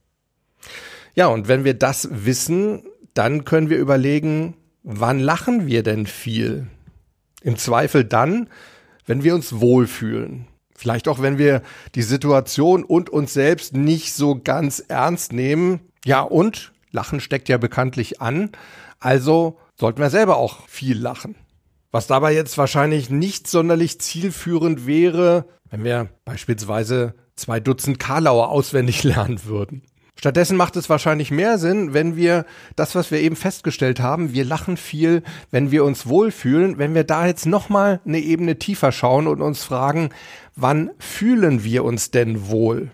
Ja, 1.16 1.28
und 1.28 1.48
wenn 1.48 1.64
wir 1.64 1.74
das 1.74 2.08
wissen, 2.12 2.84
dann 3.16 3.46
können 3.46 3.70
wir 3.70 3.78
überlegen, 3.78 4.56
wann 4.92 5.20
lachen 5.20 5.68
wir 5.68 5.84
denn 5.84 6.08
viel? 6.08 6.68
Im 7.44 7.58
Zweifel 7.58 8.04
dann, 8.04 8.50
wenn 9.06 9.24
wir 9.24 9.36
uns 9.36 9.60
wohlfühlen. 9.60 10.48
Vielleicht 10.76 11.08
auch, 11.08 11.22
wenn 11.22 11.38
wir 11.38 11.62
die 11.94 12.02
Situation 12.02 12.84
und 12.84 13.10
uns 13.10 13.34
selbst 13.34 13.76
nicht 13.76 14.14
so 14.14 14.40
ganz 14.42 14.80
ernst 14.80 15.32
nehmen. 15.32 15.82
Ja, 16.06 16.22
und 16.22 16.72
Lachen 16.92 17.20
steckt 17.20 17.50
ja 17.50 17.58
bekanntlich 17.58 18.20
an. 18.20 18.52
Also 19.00 19.60
sollten 19.76 20.02
wir 20.02 20.10
selber 20.10 20.38
auch 20.38 20.68
viel 20.68 20.98
lachen. 20.98 21.36
Was 21.92 22.08
dabei 22.08 22.34
jetzt 22.34 22.58
wahrscheinlich 22.58 23.10
nicht 23.10 23.48
sonderlich 23.48 24.00
zielführend 24.02 24.88
wäre, 24.88 25.46
wenn 25.70 25.84
wir 25.84 26.10
beispielsweise 26.26 27.14
zwei 27.36 27.60
Dutzend 27.60 28.00
Karlauer 28.00 28.50
auswendig 28.50 29.04
lernen 29.04 29.46
würden. 29.46 29.84
Stattdessen 30.20 30.58
macht 30.58 30.76
es 30.76 30.90
wahrscheinlich 30.90 31.32
mehr 31.32 31.58
Sinn, 31.58 31.94
wenn 31.94 32.18
wir 32.18 32.46
das, 32.76 32.94
was 32.94 33.10
wir 33.10 33.22
eben 33.22 33.38
festgestellt 33.38 34.02
haben, 34.02 34.34
wir 34.34 34.44
lachen 34.44 34.76
viel, 34.76 35.24
wenn 35.50 35.72
wir 35.72 35.86
uns 35.86 36.08
wohlfühlen, 36.08 36.78
wenn 36.78 36.94
wir 36.94 37.06
da 37.06 37.26
jetzt 37.26 37.46
nochmal 37.46 38.02
eine 38.06 38.20
Ebene 38.20 38.60
tiefer 38.60 38.92
schauen 38.92 39.28
und 39.28 39.42
uns 39.42 39.64
fragen, 39.64 40.10
wann 40.58 40.90
fühlen 41.00 41.64
wir 41.64 41.86
uns 41.86 42.12
denn 42.12 42.50
wohl? 42.50 42.92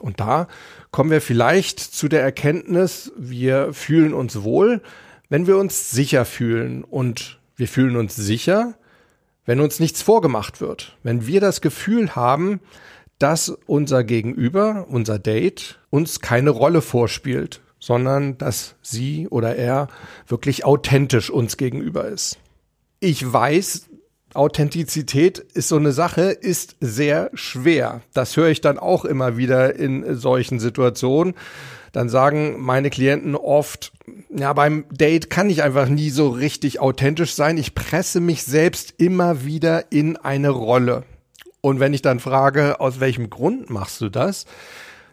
Und 0.00 0.18
da 0.18 0.48
kommen 0.90 1.12
wir 1.12 1.20
vielleicht 1.20 1.78
zu 1.78 2.08
der 2.08 2.22
Erkenntnis, 2.22 3.12
wir 3.16 3.72
fühlen 3.72 4.12
uns 4.12 4.42
wohl, 4.42 4.82
wenn 5.28 5.46
wir 5.46 5.58
uns 5.58 5.92
sicher 5.92 6.24
fühlen. 6.24 6.82
Und 6.82 7.38
wir 7.54 7.68
fühlen 7.68 7.94
uns 7.94 8.16
sicher, 8.16 8.74
wenn 9.46 9.60
uns 9.60 9.78
nichts 9.78 10.02
vorgemacht 10.02 10.60
wird. 10.60 10.98
Wenn 11.04 11.24
wir 11.24 11.40
das 11.40 11.60
Gefühl 11.60 12.16
haben, 12.16 12.58
dass 13.22 13.56
unser 13.66 14.02
Gegenüber, 14.02 14.86
unser 14.88 15.18
Date, 15.18 15.78
uns 15.90 16.20
keine 16.20 16.50
Rolle 16.50 16.82
vorspielt, 16.82 17.60
sondern 17.78 18.36
dass 18.36 18.74
sie 18.82 19.28
oder 19.28 19.54
er 19.56 19.88
wirklich 20.26 20.64
authentisch 20.64 21.30
uns 21.30 21.56
gegenüber 21.56 22.06
ist. 22.06 22.38
Ich 22.98 23.32
weiß, 23.32 23.88
Authentizität 24.34 25.38
ist 25.38 25.68
so 25.68 25.76
eine 25.76 25.92
Sache, 25.92 26.30
ist 26.30 26.76
sehr 26.80 27.30
schwer. 27.34 28.00
Das 28.14 28.36
höre 28.36 28.48
ich 28.48 28.60
dann 28.60 28.78
auch 28.78 29.04
immer 29.04 29.36
wieder 29.36 29.76
in 29.76 30.16
solchen 30.16 30.58
Situationen. 30.58 31.34
Dann 31.92 32.08
sagen 32.08 32.56
meine 32.60 32.88
Klienten 32.88 33.36
oft, 33.36 33.92
ja, 34.34 34.52
beim 34.52 34.86
Date 34.90 35.28
kann 35.28 35.50
ich 35.50 35.62
einfach 35.62 35.88
nie 35.88 36.10
so 36.10 36.28
richtig 36.30 36.80
authentisch 36.80 37.34
sein. 37.34 37.58
Ich 37.58 37.74
presse 37.74 38.20
mich 38.20 38.44
selbst 38.44 38.94
immer 38.96 39.44
wieder 39.44 39.92
in 39.92 40.16
eine 40.16 40.48
Rolle. 40.48 41.04
Und 41.62 41.80
wenn 41.80 41.94
ich 41.94 42.02
dann 42.02 42.20
frage, 42.20 42.80
aus 42.80 43.00
welchem 43.00 43.30
Grund 43.30 43.70
machst 43.70 44.00
du 44.02 44.10
das? 44.10 44.44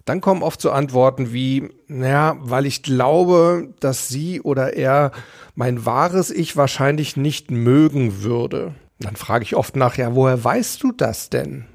Dann 0.04 0.20
kommen 0.20 0.42
oft 0.42 0.60
so 0.60 0.72
Antworten 0.72 1.32
wie, 1.32 1.70
naja, 1.88 2.36
weil 2.40 2.66
ich 2.66 2.82
glaube, 2.82 3.74
dass 3.80 4.10
sie 4.10 4.42
oder 4.42 4.74
er 4.74 5.12
mein 5.54 5.86
wahres 5.86 6.32
Ich 6.32 6.58
wahrscheinlich 6.58 7.16
nicht 7.16 7.52
mögen 7.52 8.24
würde. 8.24 8.74
Dann 9.00 9.16
frage 9.16 9.44
ich 9.44 9.56
oft 9.56 9.76
nach, 9.76 9.98
ja, 9.98 10.16
woher 10.16 10.44
weißt 10.44 10.82
du 10.82 10.92
das 10.92 11.30
denn? 11.30 11.66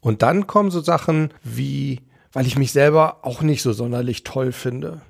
Und 0.00 0.22
dann 0.22 0.48
kommen 0.48 0.72
so 0.72 0.80
Sachen 0.80 1.32
wie, 1.44 2.00
weil 2.32 2.46
ich 2.46 2.58
mich 2.58 2.72
selber 2.72 3.18
auch 3.22 3.42
nicht 3.42 3.62
so 3.62 3.72
sonderlich 3.72 4.24
toll 4.24 4.50
finde. 4.50 5.00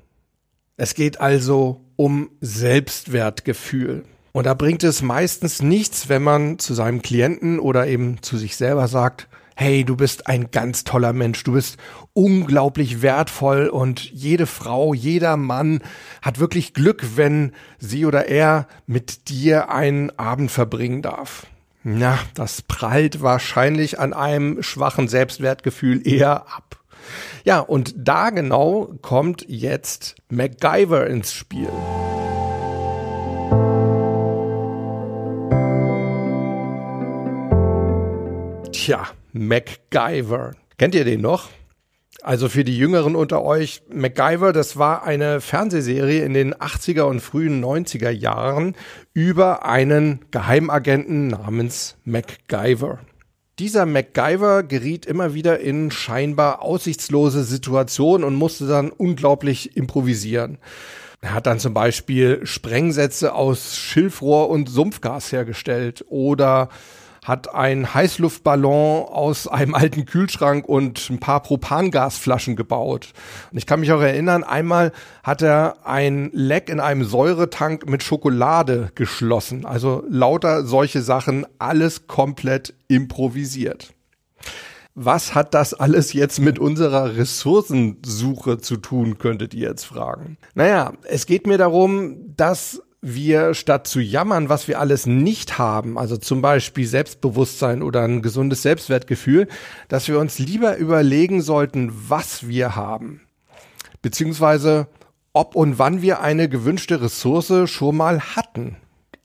Es 0.76 0.94
geht 0.94 1.20
also 1.20 1.86
um 1.96 2.30
Selbstwertgefühl. 2.42 4.04
Und 4.36 4.44
da 4.44 4.52
bringt 4.52 4.84
es 4.84 5.00
meistens 5.00 5.62
nichts, 5.62 6.10
wenn 6.10 6.22
man 6.22 6.58
zu 6.58 6.74
seinem 6.74 7.00
Klienten 7.00 7.58
oder 7.58 7.86
eben 7.86 8.20
zu 8.20 8.36
sich 8.36 8.58
selber 8.58 8.86
sagt, 8.86 9.28
hey, 9.54 9.82
du 9.82 9.96
bist 9.96 10.26
ein 10.26 10.50
ganz 10.50 10.84
toller 10.84 11.14
Mensch, 11.14 11.42
du 11.42 11.54
bist 11.54 11.78
unglaublich 12.12 13.00
wertvoll 13.00 13.68
und 13.68 14.04
jede 14.12 14.44
Frau, 14.44 14.92
jeder 14.92 15.38
Mann 15.38 15.80
hat 16.20 16.38
wirklich 16.38 16.74
Glück, 16.74 17.02
wenn 17.16 17.52
sie 17.78 18.04
oder 18.04 18.28
er 18.28 18.68
mit 18.86 19.30
dir 19.30 19.70
einen 19.70 20.10
Abend 20.18 20.50
verbringen 20.50 21.00
darf. 21.00 21.46
Na, 21.82 22.18
das 22.34 22.60
prallt 22.60 23.22
wahrscheinlich 23.22 23.98
an 23.98 24.12
einem 24.12 24.62
schwachen 24.62 25.08
Selbstwertgefühl 25.08 26.06
eher 26.06 26.42
ab. 26.54 26.76
Ja, 27.44 27.60
und 27.60 27.94
da 27.96 28.28
genau 28.28 28.92
kommt 29.00 29.46
jetzt 29.48 30.16
MacGyver 30.28 31.06
ins 31.06 31.32
Spiel. 31.32 31.70
Tja, 38.86 39.08
MacGyver. 39.32 40.52
Kennt 40.78 40.94
ihr 40.94 41.04
den 41.04 41.20
noch? 41.20 41.48
Also 42.22 42.48
für 42.48 42.62
die 42.62 42.78
Jüngeren 42.78 43.16
unter 43.16 43.42
euch, 43.42 43.82
MacGyver, 43.92 44.52
das 44.52 44.76
war 44.76 45.02
eine 45.02 45.40
Fernsehserie 45.40 46.24
in 46.24 46.34
den 46.34 46.54
80er 46.54 47.02
und 47.02 47.18
frühen 47.18 47.60
90er 47.64 48.10
Jahren 48.10 48.76
über 49.12 49.66
einen 49.66 50.20
Geheimagenten 50.30 51.26
namens 51.26 51.96
MacGyver. 52.04 53.00
Dieser 53.58 53.86
MacGyver 53.86 54.62
geriet 54.62 55.04
immer 55.04 55.34
wieder 55.34 55.58
in 55.58 55.90
scheinbar 55.90 56.62
aussichtslose 56.62 57.42
Situationen 57.42 58.24
und 58.24 58.36
musste 58.36 58.68
dann 58.68 58.90
unglaublich 58.90 59.76
improvisieren. 59.76 60.58
Er 61.22 61.34
hat 61.34 61.48
dann 61.48 61.58
zum 61.58 61.74
Beispiel 61.74 62.46
Sprengsätze 62.46 63.34
aus 63.34 63.76
Schilfrohr 63.76 64.48
und 64.48 64.68
Sumpfgas 64.68 65.32
hergestellt 65.32 66.04
oder 66.08 66.68
hat 67.26 67.52
ein 67.52 67.92
Heißluftballon 67.92 69.04
aus 69.04 69.48
einem 69.48 69.74
alten 69.74 70.06
Kühlschrank 70.06 70.64
und 70.68 71.10
ein 71.10 71.18
paar 71.18 71.42
Propangasflaschen 71.42 72.54
gebaut. 72.54 73.12
Und 73.50 73.58
ich 73.58 73.66
kann 73.66 73.80
mich 73.80 73.90
auch 73.90 74.00
erinnern, 74.00 74.44
einmal 74.44 74.92
hat 75.24 75.42
er 75.42 75.84
ein 75.84 76.30
Leck 76.32 76.68
in 76.68 76.78
einem 76.78 77.04
Säuretank 77.04 77.88
mit 77.88 78.04
Schokolade 78.04 78.92
geschlossen. 78.94 79.66
Also 79.66 80.04
lauter 80.08 80.64
solche 80.64 81.02
Sachen, 81.02 81.46
alles 81.58 82.06
komplett 82.06 82.74
improvisiert. 82.86 83.92
Was 84.94 85.34
hat 85.34 85.52
das 85.52 85.74
alles 85.74 86.12
jetzt 86.12 86.38
mit 86.38 86.60
unserer 86.60 87.16
Ressourcensuche 87.16 88.58
zu 88.58 88.76
tun, 88.76 89.18
könntet 89.18 89.52
ihr 89.52 89.68
jetzt 89.68 89.84
fragen. 89.84 90.38
Naja, 90.54 90.92
es 91.02 91.26
geht 91.26 91.46
mir 91.46 91.58
darum, 91.58 92.34
dass 92.36 92.80
wir 93.14 93.54
statt 93.54 93.86
zu 93.86 94.00
jammern, 94.00 94.48
was 94.48 94.66
wir 94.68 94.80
alles 94.80 95.06
nicht 95.06 95.58
haben, 95.58 95.96
also 95.98 96.16
zum 96.16 96.42
Beispiel 96.42 96.86
Selbstbewusstsein 96.86 97.82
oder 97.82 98.02
ein 98.02 98.20
gesundes 98.20 98.62
Selbstwertgefühl, 98.62 99.48
dass 99.88 100.08
wir 100.08 100.18
uns 100.18 100.38
lieber 100.38 100.76
überlegen 100.76 101.40
sollten, 101.40 101.92
was 102.08 102.48
wir 102.48 102.74
haben. 102.74 103.20
Beziehungsweise 104.02 104.88
ob 105.32 105.54
und 105.54 105.78
wann 105.78 106.02
wir 106.02 106.20
eine 106.20 106.48
gewünschte 106.48 107.00
Ressource 107.00 107.70
schon 107.70 107.96
mal 107.96 108.20
hatten 108.20 108.76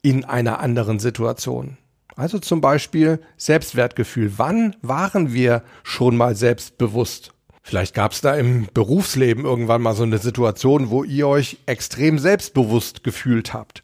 in 0.02 0.26
einer 0.26 0.60
anderen 0.60 1.00
Situation. 1.00 1.78
Also 2.16 2.38
zum 2.38 2.62
Beispiel 2.62 3.20
Selbstwertgefühl. 3.38 4.34
Wann 4.38 4.76
waren 4.82 5.34
wir 5.34 5.64
schon 5.84 6.18
mal 6.18 6.36
selbstbewusst? 6.36 7.34
Vielleicht 7.64 7.94
gab 7.94 8.12
es 8.12 8.22
da 8.22 8.36
im 8.36 8.68
Berufsleben 8.74 9.46
irgendwann 9.46 9.82
mal 9.82 9.94
so 9.94 10.04
eine 10.04 10.18
Situation, 10.18 10.90
wo 10.90 11.04
ihr 11.04 11.28
euch 11.28 11.58
extrem 11.68 12.20
selbstbewusst 12.20 13.04
gefühlt 13.04 13.54
habt. 13.54 13.84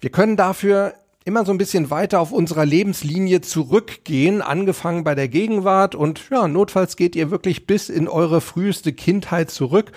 Wir 0.00 0.10
können 0.10 0.36
dafür 0.36 0.94
immer 1.24 1.44
so 1.44 1.52
ein 1.52 1.58
bisschen 1.58 1.90
weiter 1.90 2.20
auf 2.20 2.32
unserer 2.32 2.64
Lebenslinie 2.64 3.40
zurückgehen, 3.40 4.40
angefangen 4.40 5.04
bei 5.04 5.14
der 5.14 5.28
Gegenwart 5.28 5.94
und 5.94 6.28
ja, 6.30 6.48
notfalls 6.48 6.96
geht 6.96 7.16
ihr 7.16 7.30
wirklich 7.30 7.66
bis 7.66 7.88
in 7.88 8.08
eure 8.08 8.40
früheste 8.40 8.92
Kindheit 8.92 9.50
zurück 9.50 9.92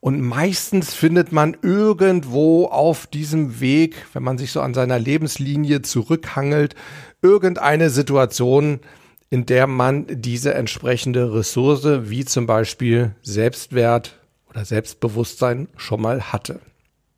Und 0.00 0.22
meistens 0.22 0.94
findet 0.94 1.30
man 1.30 1.56
irgendwo 1.60 2.66
auf 2.66 3.06
diesem 3.06 3.60
Weg, 3.60 4.06
wenn 4.14 4.22
man 4.22 4.38
sich 4.38 4.50
so 4.50 4.62
an 4.62 4.72
seiner 4.72 4.98
Lebenslinie 4.98 5.82
zurückhangelt, 5.82 6.74
irgendeine 7.20 7.90
Situation, 7.90 8.80
in 9.30 9.46
der 9.46 9.66
man 9.66 10.06
diese 10.08 10.54
entsprechende 10.54 11.32
Ressource, 11.32 12.10
wie 12.10 12.24
zum 12.24 12.46
Beispiel 12.46 13.14
Selbstwert 13.22 14.18
oder 14.48 14.64
Selbstbewusstsein, 14.64 15.68
schon 15.76 16.02
mal 16.02 16.32
hatte. 16.32 16.60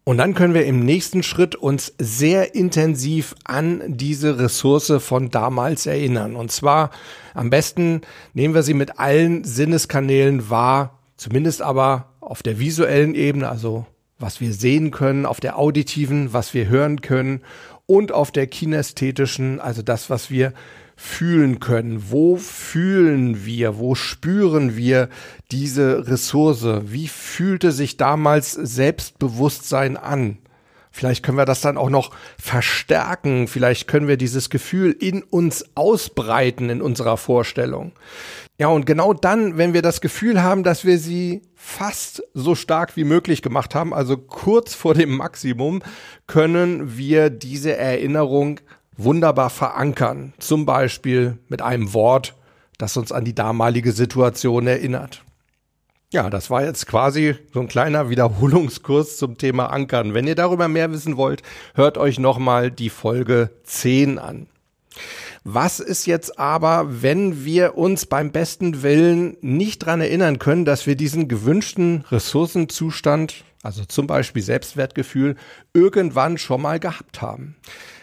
Und 0.04 0.18
dann 0.18 0.34
können 0.34 0.52
wir 0.52 0.66
im 0.66 0.84
nächsten 0.84 1.22
Schritt 1.22 1.54
uns 1.54 1.94
sehr 1.98 2.54
intensiv 2.54 3.34
an 3.44 3.82
diese 3.86 4.38
Ressource 4.38 4.92
von 4.98 5.30
damals 5.30 5.86
erinnern. 5.86 6.34
Und 6.34 6.50
zwar 6.50 6.90
am 7.34 7.50
besten 7.50 8.02
nehmen 8.34 8.54
wir 8.54 8.64
sie 8.64 8.74
mit 8.74 8.98
allen 8.98 9.44
Sinneskanälen 9.44 10.50
wahr, 10.50 10.98
zumindest 11.16 11.62
aber 11.62 12.08
auf 12.20 12.42
der 12.42 12.58
visuellen 12.58 13.14
Ebene, 13.14 13.48
also 13.48 13.86
was 14.18 14.40
wir 14.40 14.52
sehen 14.52 14.90
können, 14.90 15.24
auf 15.24 15.40
der 15.40 15.56
auditiven, 15.58 16.32
was 16.32 16.52
wir 16.52 16.68
hören 16.68 17.00
können 17.00 17.42
und 17.86 18.12
auf 18.12 18.32
der 18.32 18.48
kinästhetischen, 18.48 19.60
also 19.60 19.82
das, 19.82 20.10
was 20.10 20.30
wir 20.30 20.52
fühlen 20.96 21.60
können. 21.60 22.10
Wo 22.10 22.36
fühlen 22.36 23.44
wir, 23.44 23.78
wo 23.78 23.94
spüren 23.94 24.76
wir 24.76 25.08
diese 25.50 26.06
Ressource? 26.06 26.66
Wie 26.84 27.08
fühlte 27.08 27.72
sich 27.72 27.96
damals 27.96 28.52
Selbstbewusstsein 28.52 29.96
an? 29.96 30.38
Vielleicht 30.94 31.24
können 31.24 31.38
wir 31.38 31.46
das 31.46 31.62
dann 31.62 31.78
auch 31.78 31.88
noch 31.88 32.10
verstärken. 32.38 33.48
Vielleicht 33.48 33.88
können 33.88 34.08
wir 34.08 34.18
dieses 34.18 34.50
Gefühl 34.50 34.92
in 34.92 35.22
uns 35.22 35.64
ausbreiten 35.74 36.68
in 36.68 36.82
unserer 36.82 37.16
Vorstellung. 37.16 37.92
Ja, 38.58 38.68
und 38.68 38.84
genau 38.84 39.14
dann, 39.14 39.56
wenn 39.56 39.72
wir 39.72 39.80
das 39.80 40.02
Gefühl 40.02 40.42
haben, 40.42 40.62
dass 40.62 40.84
wir 40.84 40.98
sie 40.98 41.42
fast 41.56 42.22
so 42.34 42.54
stark 42.54 42.94
wie 42.96 43.04
möglich 43.04 43.40
gemacht 43.40 43.74
haben, 43.74 43.94
also 43.94 44.18
kurz 44.18 44.74
vor 44.74 44.92
dem 44.92 45.16
Maximum, 45.16 45.82
können 46.26 46.98
wir 46.98 47.30
diese 47.30 47.74
Erinnerung 47.74 48.60
wunderbar 48.96 49.50
verankern. 49.50 50.32
Zum 50.38 50.66
Beispiel 50.66 51.38
mit 51.48 51.62
einem 51.62 51.92
Wort, 51.94 52.34
das 52.78 52.96
uns 52.96 53.12
an 53.12 53.24
die 53.24 53.34
damalige 53.34 53.92
Situation 53.92 54.66
erinnert. 54.66 55.22
Ja, 56.12 56.28
das 56.28 56.50
war 56.50 56.62
jetzt 56.62 56.86
quasi 56.86 57.36
so 57.54 57.60
ein 57.60 57.68
kleiner 57.68 58.10
Wiederholungskurs 58.10 59.16
zum 59.16 59.38
Thema 59.38 59.66
Ankern. 59.66 60.12
Wenn 60.12 60.26
ihr 60.26 60.34
darüber 60.34 60.68
mehr 60.68 60.92
wissen 60.92 61.16
wollt, 61.16 61.42
hört 61.74 61.96
euch 61.96 62.18
nochmal 62.18 62.70
die 62.70 62.90
Folge 62.90 63.50
10 63.64 64.18
an. 64.18 64.46
Was 65.44 65.80
ist 65.80 66.06
jetzt 66.06 66.38
aber, 66.38 67.02
wenn 67.02 67.44
wir 67.46 67.78
uns 67.78 68.04
beim 68.04 68.30
besten 68.30 68.82
Willen 68.82 69.38
nicht 69.40 69.78
dran 69.78 70.02
erinnern 70.02 70.38
können, 70.38 70.64
dass 70.64 70.86
wir 70.86 70.96
diesen 70.96 71.28
gewünschten 71.28 72.04
Ressourcenzustand, 72.10 73.42
also 73.62 73.84
zum 73.86 74.06
Beispiel 74.06 74.42
Selbstwertgefühl, 74.42 75.36
irgendwann 75.72 76.36
schon 76.36 76.60
mal 76.60 76.78
gehabt 76.78 77.22
haben? 77.22 77.56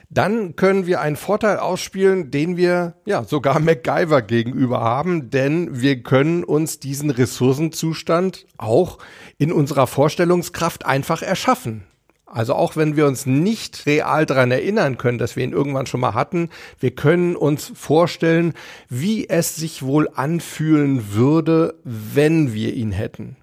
Dann 0.10 0.56
können 0.56 0.88
wir 0.88 1.02
einen 1.02 1.16
Vorteil 1.16 1.58
ausspielen, 1.58 2.32
den 2.32 2.58
wir 2.58 2.96
ja 3.06 3.24
sogar 3.24 3.60
MacGyver 3.60 4.22
gegenüber 4.22 4.82
haben, 4.82 5.30
denn 5.30 5.82
wir 5.82 6.02
können 6.02 6.44
uns 6.44 6.80
diesen 6.80 7.12
Ressourcenzustand 7.12 8.46
auch 8.58 8.98
in 9.38 9.52
unserer 9.52 9.88
Vorstellungskraft 9.88 10.86
einfach 10.86 11.22
erschaffen. 11.22 11.84
Also 12.32 12.54
auch 12.54 12.76
wenn 12.76 12.96
wir 12.96 13.08
uns 13.08 13.26
nicht 13.26 13.88
real 13.88 14.26
daran 14.26 14.52
erinnern 14.52 15.00
können, 15.00 15.18
dass 15.18 15.36
wir 15.36 15.44
ihn 15.44 15.52
irgendwann 15.52 15.88
schon 15.88 16.00
mal 16.00 16.14
hatten, 16.14 16.50
wir 16.80 16.92
können 16.92 17.36
uns 17.36 17.72
vorstellen, 17.74 18.54
wie 18.88 19.28
es 19.28 19.56
sich 19.56 19.82
wohl 19.82 20.10
anfühlen 20.14 21.14
würde, 21.14 21.76
wenn 21.84 22.54
wir 22.54 22.74
ihn 22.76 22.92
hätten. 22.92 23.36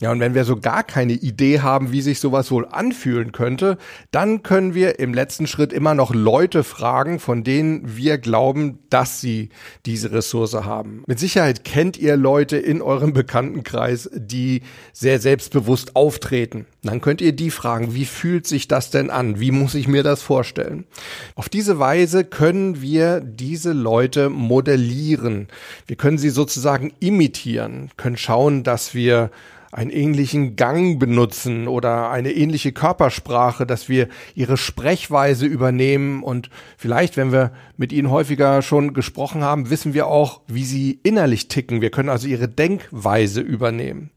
Ja, 0.00 0.10
und 0.10 0.20
wenn 0.20 0.34
wir 0.34 0.44
so 0.44 0.56
gar 0.56 0.82
keine 0.82 1.12
Idee 1.12 1.60
haben, 1.60 1.92
wie 1.92 2.00
sich 2.00 2.20
sowas 2.20 2.50
wohl 2.50 2.66
anfühlen 2.66 3.32
könnte, 3.32 3.76
dann 4.10 4.42
können 4.42 4.72
wir 4.72 4.98
im 4.98 5.12
letzten 5.12 5.46
Schritt 5.46 5.74
immer 5.74 5.94
noch 5.94 6.14
Leute 6.14 6.64
fragen, 6.64 7.18
von 7.18 7.44
denen 7.44 7.96
wir 7.98 8.16
glauben, 8.16 8.78
dass 8.88 9.20
sie 9.20 9.50
diese 9.84 10.10
Ressource 10.10 10.54
haben. 10.54 11.04
Mit 11.06 11.18
Sicherheit 11.18 11.64
kennt 11.64 11.98
ihr 11.98 12.16
Leute 12.16 12.56
in 12.56 12.80
eurem 12.80 13.12
Bekanntenkreis, 13.12 14.08
die 14.14 14.62
sehr 14.94 15.20
selbstbewusst 15.20 15.94
auftreten. 15.96 16.64
Dann 16.82 17.02
könnt 17.02 17.20
ihr 17.20 17.32
die 17.32 17.50
fragen, 17.50 17.94
wie 17.94 18.06
fühlt 18.06 18.46
sich 18.46 18.68
das 18.68 18.90
denn 18.90 19.10
an? 19.10 19.38
Wie 19.38 19.50
muss 19.50 19.74
ich 19.74 19.86
mir 19.86 20.02
das 20.02 20.22
vorstellen? 20.22 20.86
Auf 21.34 21.50
diese 21.50 21.78
Weise 21.78 22.24
können 22.24 22.80
wir 22.80 23.20
diese 23.20 23.72
Leute 23.72 24.30
modellieren. 24.30 25.48
Wir 25.86 25.96
können 25.96 26.16
sie 26.16 26.30
sozusagen 26.30 26.90
imitieren, 27.00 27.90
können 27.98 28.16
schauen, 28.16 28.62
dass 28.62 28.94
wir 28.94 29.30
einen 29.72 29.90
ähnlichen 29.90 30.56
Gang 30.56 30.98
benutzen 30.98 31.68
oder 31.68 32.10
eine 32.10 32.32
ähnliche 32.32 32.72
Körpersprache, 32.72 33.66
dass 33.66 33.88
wir 33.88 34.08
ihre 34.34 34.56
Sprechweise 34.56 35.46
übernehmen 35.46 36.22
und 36.22 36.50
vielleicht, 36.76 37.16
wenn 37.16 37.32
wir 37.32 37.52
mit 37.76 37.92
ihnen 37.92 38.10
häufiger 38.10 38.62
schon 38.62 38.94
gesprochen 38.94 39.42
haben, 39.42 39.70
wissen 39.70 39.94
wir 39.94 40.06
auch, 40.08 40.40
wie 40.48 40.64
sie 40.64 40.98
innerlich 41.02 41.48
ticken. 41.48 41.80
Wir 41.80 41.90
können 41.90 42.08
also 42.08 42.26
ihre 42.26 42.48
Denkweise 42.48 43.40
übernehmen. 43.40 44.10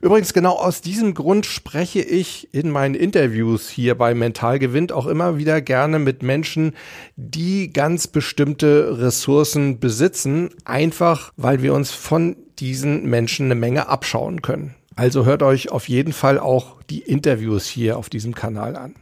Übrigens, 0.00 0.32
genau 0.32 0.52
aus 0.52 0.80
diesem 0.80 1.14
Grund 1.14 1.44
spreche 1.44 2.00
ich 2.00 2.48
in 2.54 2.70
meinen 2.70 2.94
Interviews 2.94 3.68
hier 3.68 3.96
bei 3.96 4.14
Mental 4.14 4.58
Gewinnt 4.58 4.92
auch 4.92 5.06
immer 5.06 5.36
wieder 5.36 5.60
gerne 5.60 5.98
mit 5.98 6.22
Menschen, 6.22 6.74
die 7.16 7.72
ganz 7.72 8.06
bestimmte 8.06 9.00
Ressourcen 9.00 9.80
besitzen, 9.80 10.50
einfach 10.64 11.32
weil 11.36 11.62
wir 11.62 11.74
uns 11.74 11.90
von 11.90 12.36
diesen 12.58 13.08
Menschen 13.10 13.46
eine 13.46 13.56
Menge 13.56 13.88
abschauen 13.88 14.42
können. 14.42 14.74
Also 14.98 15.24
hört 15.24 15.44
euch 15.44 15.70
auf 15.70 15.88
jeden 15.88 16.12
Fall 16.12 16.40
auch 16.40 16.82
die 16.90 16.98
Interviews 16.98 17.66
hier 17.66 17.98
auf 17.98 18.08
diesem 18.08 18.34
Kanal 18.34 18.74
an. 18.74 18.96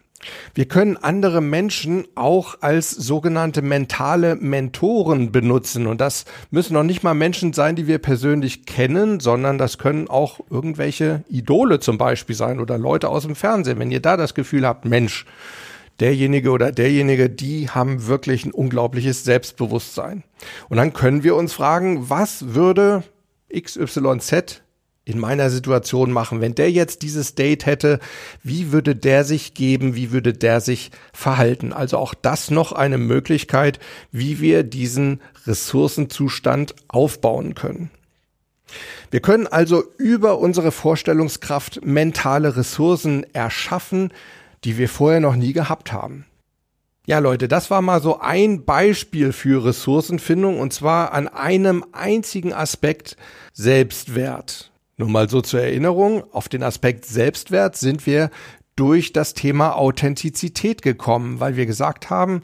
Wir 0.53 0.67
können 0.67 0.99
andere 0.99 1.41
Menschen 1.41 2.05
auch 2.17 2.59
als 2.61 2.91
sogenannte 2.91 3.63
mentale 3.63 4.37
Mentoren 4.37 5.33
benutzen. 5.33 5.87
Und 5.87 6.03
das 6.03 6.27
müssen 6.51 6.75
noch 6.75 6.83
nicht 6.83 7.03
mal 7.03 7.15
Menschen 7.15 7.55
sein, 7.55 7.77
die 7.77 7.87
wir 7.87 7.97
persönlich 7.97 8.67
kennen, 8.67 9.21
sondern 9.21 9.57
das 9.57 9.79
können 9.79 10.07
auch 10.07 10.41
irgendwelche 10.51 11.25
Idole 11.31 11.81
zum 11.81 11.97
Beispiel 11.97 12.37
sein 12.37 12.61
oder 12.61 12.77
Leute 12.77 13.09
aus 13.09 13.23
dem 13.23 13.35
Fernsehen. 13.35 13.79
Wenn 13.79 13.91
ihr 13.91 14.01
da 14.01 14.19
das 14.19 14.35
Gefühl 14.35 14.67
habt, 14.67 14.85
Mensch, 14.85 15.25
derjenige 15.99 16.51
oder 16.51 16.73
derjenige, 16.73 17.31
die 17.31 17.71
haben 17.71 18.07
wirklich 18.07 18.45
ein 18.45 18.53
unglaubliches 18.53 19.25
Selbstbewusstsein. 19.25 20.25
Und 20.69 20.77
dann 20.77 20.93
können 20.93 21.23
wir 21.25 21.37
uns 21.37 21.55
fragen, 21.55 22.11
was 22.11 22.53
würde 22.53 23.03
XYZ 23.51 24.61
in 25.07 25.19
meiner 25.21 25.49
Situation 25.51 26.11
machen? 26.11 26.43
Wenn 26.43 26.55
der 26.55 26.71
jetzt 26.71 27.01
dieses 27.01 27.35
Date 27.35 27.65
hätte, 27.65 28.01
wie 28.43 28.73
würde 28.73 28.95
der 28.95 29.25
sich 29.25 29.55
geben? 29.55 29.95
Wie 29.95 30.11
würde 30.11 30.35
der 30.35 30.61
sich 30.61 30.91
verhalten? 31.15 31.73
Also 31.73 31.97
auch 31.97 32.13
das 32.13 32.51
noch 32.51 32.73
eine 32.73 32.99
Möglichkeit, 32.99 33.79
wie 34.13 34.41
wir 34.41 34.65
diesen 34.65 35.23
Ressourcenzustand 35.47 36.75
aufbauen 36.89 37.55
können. 37.55 37.91
Wir 39.13 39.21
können 39.21 39.47
also 39.47 39.85
über 39.97 40.39
unsere 40.39 40.73
Vorstellungskraft 40.73 41.85
mentale 41.85 42.57
Ressourcen 42.57 43.25
erschaffen, 43.33 44.13
die 44.65 44.77
wir 44.77 44.89
vorher 44.89 45.21
noch 45.21 45.37
nie 45.37 45.53
gehabt 45.53 45.93
haben. 45.93 46.27
Ja, 47.07 47.21
Leute, 47.21 47.47
das 47.47 47.71
war 47.71 47.83
mal 47.83 48.03
so 48.03 48.19
ein 48.19 48.65
Beispiel 48.65 49.33
für 49.33 49.65
Ressourcenfindung 49.65 50.59
und 50.59 50.73
zwar 50.73 51.13
an 51.13 51.29
einem 51.29 51.85
einzigen 51.93 52.53
Aspekt 52.53 53.17
Selbstwert. 53.53 54.73
Nur 54.99 55.09
mal 55.11 55.29
so 55.29 55.43
zur 55.43 55.61
Erinnerung, 55.61 56.25
auf 56.33 56.49
den 56.49 56.63
Aspekt 56.63 57.05
Selbstwert 57.05 57.77
sind 57.77 58.07
wir 58.07 58.31
durch 58.77 59.13
das 59.13 59.35
Thema 59.35 59.77
Authentizität 59.77 60.81
gekommen, 60.81 61.39
weil 61.39 61.57
wir 61.57 61.67
gesagt 61.67 62.09
haben, 62.09 62.43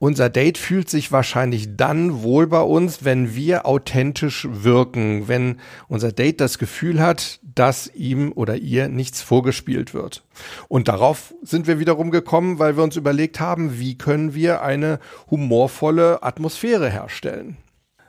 unser 0.00 0.28
Date 0.28 0.58
fühlt 0.58 0.90
sich 0.90 1.12
wahrscheinlich 1.12 1.76
dann 1.76 2.22
wohl 2.22 2.48
bei 2.48 2.60
uns, 2.60 3.04
wenn 3.04 3.36
wir 3.36 3.64
authentisch 3.64 4.46
wirken, 4.50 5.28
wenn 5.28 5.60
unser 5.86 6.10
Date 6.10 6.40
das 6.40 6.58
Gefühl 6.58 7.00
hat, 7.00 7.38
dass 7.42 7.86
ihm 7.94 8.32
oder 8.32 8.56
ihr 8.56 8.88
nichts 8.88 9.22
vorgespielt 9.22 9.94
wird. 9.94 10.24
Und 10.66 10.88
darauf 10.88 11.32
sind 11.42 11.68
wir 11.68 11.78
wiederum 11.78 12.10
gekommen, 12.10 12.58
weil 12.58 12.76
wir 12.76 12.82
uns 12.82 12.96
überlegt 12.96 13.38
haben, 13.38 13.78
wie 13.78 13.96
können 13.96 14.34
wir 14.34 14.62
eine 14.62 14.98
humorvolle 15.30 16.24
Atmosphäre 16.24 16.90
herstellen. 16.90 17.56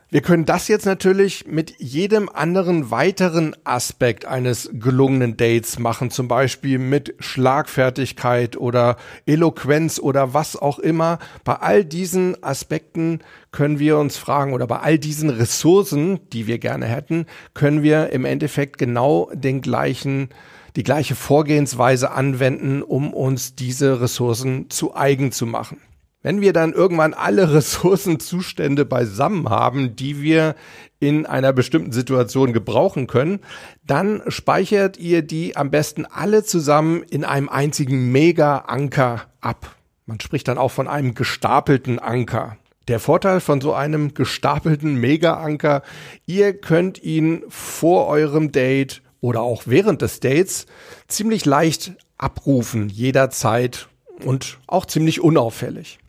Wir 0.08 0.20
können 0.20 0.44
das 0.44 0.68
jetzt 0.68 0.86
natürlich 0.86 1.48
mit 1.48 1.80
jedem 1.80 2.28
anderen 2.28 2.92
weiteren 2.92 3.56
Aspekt 3.64 4.24
eines 4.24 4.70
gelungenen 4.72 5.36
Dates 5.36 5.80
machen, 5.80 6.12
zum 6.12 6.28
Beispiel 6.28 6.78
mit 6.78 7.16
Schlagfertigkeit 7.18 8.56
oder 8.56 8.98
Eloquenz 9.26 9.98
oder 9.98 10.32
was 10.32 10.54
auch 10.54 10.78
immer. 10.78 11.18
Bei 11.42 11.54
all 11.54 11.84
diesen 11.84 12.40
Aspekten 12.40 13.18
können 13.50 13.80
wir 13.80 13.98
uns 13.98 14.16
fragen 14.16 14.52
oder 14.52 14.68
bei 14.68 14.78
all 14.78 14.96
diesen 14.96 15.28
Ressourcen, 15.28 16.20
die 16.32 16.46
wir 16.46 16.58
gerne 16.58 16.86
hätten, 16.86 17.26
können 17.52 17.82
wir 17.82 18.10
im 18.10 18.24
Endeffekt 18.24 18.78
genau 18.78 19.28
den 19.34 19.60
gleichen 19.60 20.28
die 20.76 20.84
gleiche 20.84 21.14
Vorgehensweise 21.14 22.10
anwenden, 22.12 22.82
um 22.82 23.12
uns 23.14 23.54
diese 23.54 24.00
Ressourcen 24.00 24.68
zu 24.68 24.94
eigen 24.94 25.32
zu 25.32 25.46
machen. 25.46 25.80
Wenn 26.26 26.40
wir 26.40 26.52
dann 26.52 26.72
irgendwann 26.72 27.14
alle 27.14 27.52
Ressourcenzustände 27.54 28.84
beisammen 28.84 29.48
haben, 29.48 29.94
die 29.94 30.22
wir 30.22 30.56
in 30.98 31.24
einer 31.24 31.52
bestimmten 31.52 31.92
Situation 31.92 32.52
gebrauchen 32.52 33.06
können, 33.06 33.38
dann 33.86 34.22
speichert 34.26 34.96
ihr 34.96 35.22
die 35.22 35.56
am 35.56 35.70
besten 35.70 36.04
alle 36.04 36.42
zusammen 36.42 37.04
in 37.04 37.22
einem 37.24 37.48
einzigen 37.48 38.10
Mega-Anker 38.10 39.22
ab. 39.40 39.76
Man 40.04 40.18
spricht 40.18 40.48
dann 40.48 40.58
auch 40.58 40.72
von 40.72 40.88
einem 40.88 41.14
gestapelten 41.14 42.00
Anker. 42.00 42.56
Der 42.88 42.98
Vorteil 42.98 43.38
von 43.38 43.60
so 43.60 43.72
einem 43.72 44.12
gestapelten 44.12 44.96
Mega-Anker, 44.96 45.82
ihr 46.26 46.54
könnt 46.54 47.00
ihn 47.04 47.44
vor 47.48 48.08
eurem 48.08 48.50
Date 48.50 49.00
oder 49.20 49.42
auch 49.42 49.62
während 49.66 50.02
des 50.02 50.18
Dates 50.18 50.66
ziemlich 51.06 51.44
leicht 51.44 51.92
abrufen, 52.18 52.88
jederzeit 52.88 53.86
und 54.24 54.58
auch 54.66 54.86
ziemlich 54.86 55.20
unauffällig. 55.20 56.00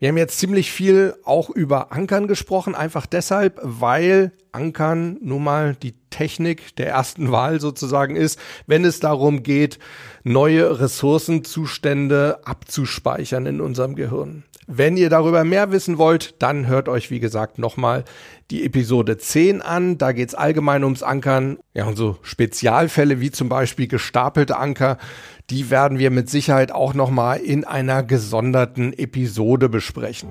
Wir 0.00 0.10
haben 0.10 0.16
jetzt 0.16 0.38
ziemlich 0.38 0.70
viel 0.70 1.16
auch 1.24 1.50
über 1.50 1.90
Ankern 1.90 2.28
gesprochen, 2.28 2.76
einfach 2.76 3.04
deshalb, 3.04 3.58
weil 3.62 4.30
Ankern 4.52 5.18
nun 5.20 5.42
mal 5.42 5.74
die 5.74 5.94
Technik 6.10 6.76
der 6.76 6.88
ersten 6.88 7.32
Wahl 7.32 7.60
sozusagen 7.60 8.14
ist, 8.14 8.38
wenn 8.68 8.84
es 8.84 9.00
darum 9.00 9.42
geht, 9.42 9.80
neue 10.22 10.78
Ressourcenzustände 10.78 12.38
abzuspeichern 12.44 13.46
in 13.46 13.60
unserem 13.60 13.96
Gehirn. 13.96 14.44
Wenn 14.68 14.96
ihr 14.96 15.10
darüber 15.10 15.44
mehr 15.44 15.72
wissen 15.72 15.98
wollt, 15.98 16.40
dann 16.42 16.66
hört 16.66 16.88
euch, 16.88 17.10
wie 17.10 17.20
gesagt, 17.20 17.58
nochmal 17.58 18.04
die 18.50 18.64
Episode 18.64 19.16
10 19.16 19.62
an. 19.62 19.96
Da 19.96 20.12
geht's 20.12 20.34
allgemein 20.34 20.84
ums 20.84 21.02
Ankern. 21.02 21.58
Ja, 21.72 21.86
und 21.86 21.96
so 21.96 22.18
Spezialfälle 22.22 23.18
wie 23.18 23.30
zum 23.30 23.48
Beispiel 23.48 23.88
gestapelte 23.88 24.58
Anker, 24.58 24.98
die 25.50 25.70
werden 25.70 25.98
wir 25.98 26.10
mit 26.10 26.28
Sicherheit 26.28 26.72
auch 26.72 26.92
nochmal 26.92 27.38
in 27.38 27.64
einer 27.64 28.02
gesonderten 28.02 28.92
Episode 28.92 29.68
besprechen. 29.68 30.28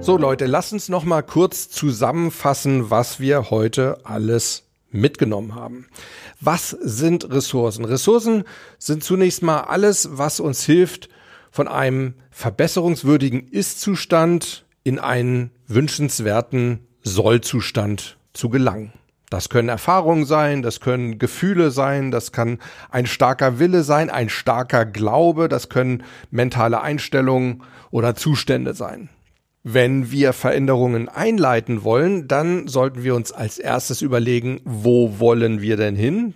So 0.00 0.16
Leute, 0.16 0.46
lasst 0.46 0.72
uns 0.72 0.88
noch 0.88 1.04
mal 1.04 1.22
kurz 1.22 1.68
zusammenfassen, 1.68 2.90
was 2.90 3.20
wir 3.20 3.50
heute 3.50 3.98
alles 4.04 4.62
mitgenommen 4.90 5.54
haben. 5.54 5.86
Was 6.40 6.70
sind 6.70 7.30
Ressourcen? 7.30 7.84
Ressourcen 7.84 8.44
sind 8.78 9.04
zunächst 9.04 9.42
mal 9.42 9.62
alles, 9.62 10.08
was 10.12 10.40
uns 10.40 10.64
hilft, 10.64 11.10
von 11.50 11.66
einem 11.68 12.14
verbesserungswürdigen 12.30 13.48
Ist-Zustand 13.48 14.64
in 14.84 14.98
einen 14.98 15.50
wünschenswerten 15.66 16.87
Soll-Zustand 17.02 18.18
zu 18.32 18.48
gelangen. 18.48 18.92
Das 19.30 19.50
können 19.50 19.68
Erfahrungen 19.68 20.24
sein, 20.24 20.62
das 20.62 20.80
können 20.80 21.18
Gefühle 21.18 21.70
sein, 21.70 22.10
das 22.10 22.32
kann 22.32 22.58
ein 22.90 23.04
starker 23.04 23.58
Wille 23.58 23.82
sein, 23.82 24.08
ein 24.08 24.30
starker 24.30 24.86
Glaube, 24.86 25.48
das 25.48 25.68
können 25.68 26.02
mentale 26.30 26.80
Einstellungen 26.80 27.62
oder 27.90 28.14
Zustände 28.14 28.72
sein. 28.72 29.10
Wenn 29.64 30.10
wir 30.10 30.32
Veränderungen 30.32 31.10
einleiten 31.10 31.84
wollen, 31.84 32.26
dann 32.26 32.68
sollten 32.68 33.02
wir 33.02 33.14
uns 33.14 33.32
als 33.32 33.58
erstes 33.58 34.00
überlegen, 34.00 34.60
wo 34.64 35.18
wollen 35.18 35.60
wir 35.60 35.76
denn 35.76 35.96
hin? 35.96 36.32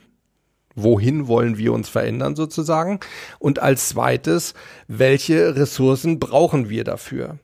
Wohin 0.75 1.29
wollen 1.29 1.57
wir 1.57 1.73
uns 1.73 1.89
verändern 1.89 2.37
sozusagen? 2.37 3.01
Und 3.39 3.59
als 3.59 3.89
zweites, 3.89 4.55
welche 4.87 5.57
Ressourcen 5.57 6.19
brauchen 6.19 6.69
wir 6.69 6.85
dafür? 6.85 7.39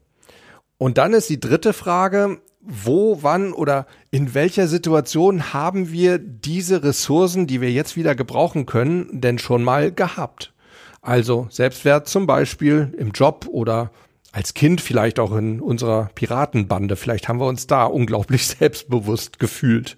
Und 0.78 0.98
dann 0.98 1.14
ist 1.14 1.31
die 1.31 1.40
dritte 1.40 1.72
Frage, 1.72 2.40
wo, 2.60 3.18
wann 3.22 3.52
oder 3.52 3.86
in 4.10 4.34
welcher 4.34 4.68
Situation 4.68 5.52
haben 5.52 5.90
wir 5.92 6.18
diese 6.18 6.82
Ressourcen, 6.82 7.46
die 7.46 7.60
wir 7.60 7.70
jetzt 7.70 7.96
wieder 7.96 8.14
gebrauchen 8.14 8.66
können, 8.66 9.08
denn 9.20 9.38
schon 9.38 9.62
mal 9.62 9.92
gehabt? 9.92 10.52
Also 11.00 11.46
Selbstwert 11.50 12.08
zum 12.08 12.26
Beispiel 12.26 12.92
im 12.98 13.12
Job 13.12 13.46
oder 13.48 13.90
als 14.32 14.54
Kind 14.54 14.80
vielleicht 14.80 15.18
auch 15.18 15.34
in 15.34 15.60
unserer 15.60 16.10
Piratenbande. 16.14 16.96
Vielleicht 16.96 17.28
haben 17.28 17.40
wir 17.40 17.46
uns 17.46 17.66
da 17.66 17.84
unglaublich 17.84 18.46
selbstbewusst 18.58 19.38
gefühlt. 19.38 19.96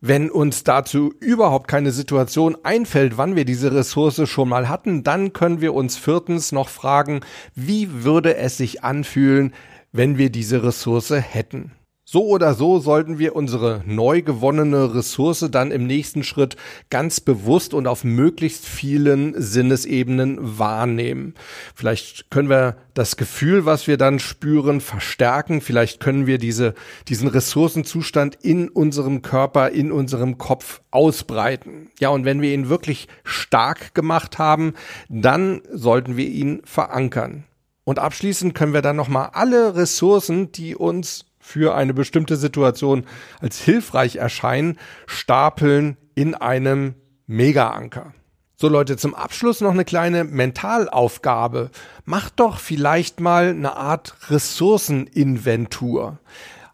Wenn 0.00 0.30
uns 0.30 0.64
dazu 0.64 1.12
überhaupt 1.20 1.68
keine 1.68 1.92
Situation 1.92 2.56
einfällt, 2.62 3.18
wann 3.18 3.36
wir 3.36 3.44
diese 3.44 3.74
Ressource 3.74 4.26
schon 4.28 4.48
mal 4.48 4.68
hatten, 4.68 5.04
dann 5.04 5.34
können 5.34 5.60
wir 5.60 5.74
uns 5.74 5.98
viertens 5.98 6.52
noch 6.52 6.70
fragen, 6.70 7.20
wie 7.54 8.02
würde 8.02 8.36
es 8.36 8.56
sich 8.56 8.82
anfühlen, 8.82 9.52
wenn 9.92 10.16
wir 10.16 10.30
diese 10.30 10.62
Ressource 10.62 11.10
hätten. 11.10 11.72
So 12.12 12.26
oder 12.26 12.54
so 12.54 12.80
sollten 12.80 13.20
wir 13.20 13.36
unsere 13.36 13.84
neu 13.86 14.22
gewonnene 14.22 14.96
Ressource 14.96 15.46
dann 15.48 15.70
im 15.70 15.86
nächsten 15.86 16.24
Schritt 16.24 16.56
ganz 16.90 17.20
bewusst 17.20 17.72
und 17.72 17.86
auf 17.86 18.02
möglichst 18.02 18.66
vielen 18.66 19.40
Sinnesebenen 19.40 20.58
wahrnehmen. 20.58 21.34
Vielleicht 21.72 22.28
können 22.28 22.48
wir 22.48 22.78
das 22.94 23.16
Gefühl, 23.16 23.64
was 23.64 23.86
wir 23.86 23.96
dann 23.96 24.18
spüren, 24.18 24.80
verstärken. 24.80 25.60
Vielleicht 25.60 26.00
können 26.00 26.26
wir 26.26 26.38
diese, 26.38 26.74
diesen 27.06 27.28
Ressourcenzustand 27.28 28.34
in 28.42 28.68
unserem 28.68 29.22
Körper, 29.22 29.70
in 29.70 29.92
unserem 29.92 30.36
Kopf 30.36 30.80
ausbreiten. 30.90 31.92
Ja, 32.00 32.08
und 32.08 32.24
wenn 32.24 32.42
wir 32.42 32.52
ihn 32.52 32.68
wirklich 32.68 33.06
stark 33.22 33.94
gemacht 33.94 34.36
haben, 34.40 34.74
dann 35.08 35.62
sollten 35.72 36.16
wir 36.16 36.26
ihn 36.26 36.60
verankern. 36.64 37.44
Und 37.84 38.00
abschließend 38.00 38.52
können 38.56 38.72
wir 38.72 38.82
dann 38.82 38.96
nochmal 38.96 39.30
alle 39.32 39.76
Ressourcen, 39.76 40.50
die 40.50 40.74
uns 40.74 41.29
für 41.40 41.74
eine 41.74 41.94
bestimmte 41.94 42.36
Situation 42.36 43.04
als 43.40 43.58
hilfreich 43.58 44.16
erscheinen, 44.16 44.78
stapeln 45.06 45.96
in 46.14 46.34
einem 46.34 46.94
Mega-Anker. 47.26 48.12
So 48.56 48.68
Leute, 48.68 48.98
zum 48.98 49.14
Abschluss 49.14 49.62
noch 49.62 49.70
eine 49.70 49.86
kleine 49.86 50.24
Mentalaufgabe. 50.24 51.70
Macht 52.04 52.40
doch 52.40 52.58
vielleicht 52.58 53.18
mal 53.18 53.48
eine 53.48 53.74
Art 53.74 54.14
Ressourceninventur. 54.28 56.18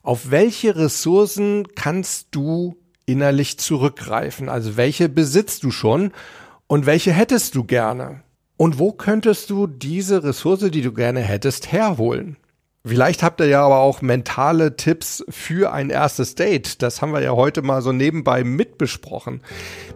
Auf 0.02 0.30
welche 0.32 0.74
Ressourcen 0.74 1.68
kannst 1.76 2.28
du 2.32 2.76
innerlich 3.06 3.58
zurückgreifen? 3.58 4.48
Also 4.48 4.76
welche 4.76 5.08
besitzt 5.08 5.62
du 5.62 5.70
schon 5.70 6.10
und 6.66 6.86
welche 6.86 7.12
hättest 7.12 7.54
du 7.54 7.62
gerne? 7.62 8.22
Und 8.56 8.80
wo 8.80 8.92
könntest 8.92 9.50
du 9.50 9.68
diese 9.68 10.24
Ressource, 10.24 10.70
die 10.70 10.82
du 10.82 10.92
gerne 10.92 11.20
hättest, 11.20 11.70
herholen? 11.70 12.36
Vielleicht 12.86 13.24
habt 13.24 13.40
ihr 13.40 13.48
ja 13.48 13.64
aber 13.64 13.78
auch 13.78 14.00
mentale 14.00 14.76
Tipps 14.76 15.24
für 15.28 15.72
ein 15.72 15.90
erstes 15.90 16.36
Date. 16.36 16.82
Das 16.82 17.02
haben 17.02 17.12
wir 17.12 17.20
ja 17.20 17.32
heute 17.32 17.62
mal 17.62 17.82
so 17.82 17.90
nebenbei 17.90 18.44
mitbesprochen. 18.44 19.42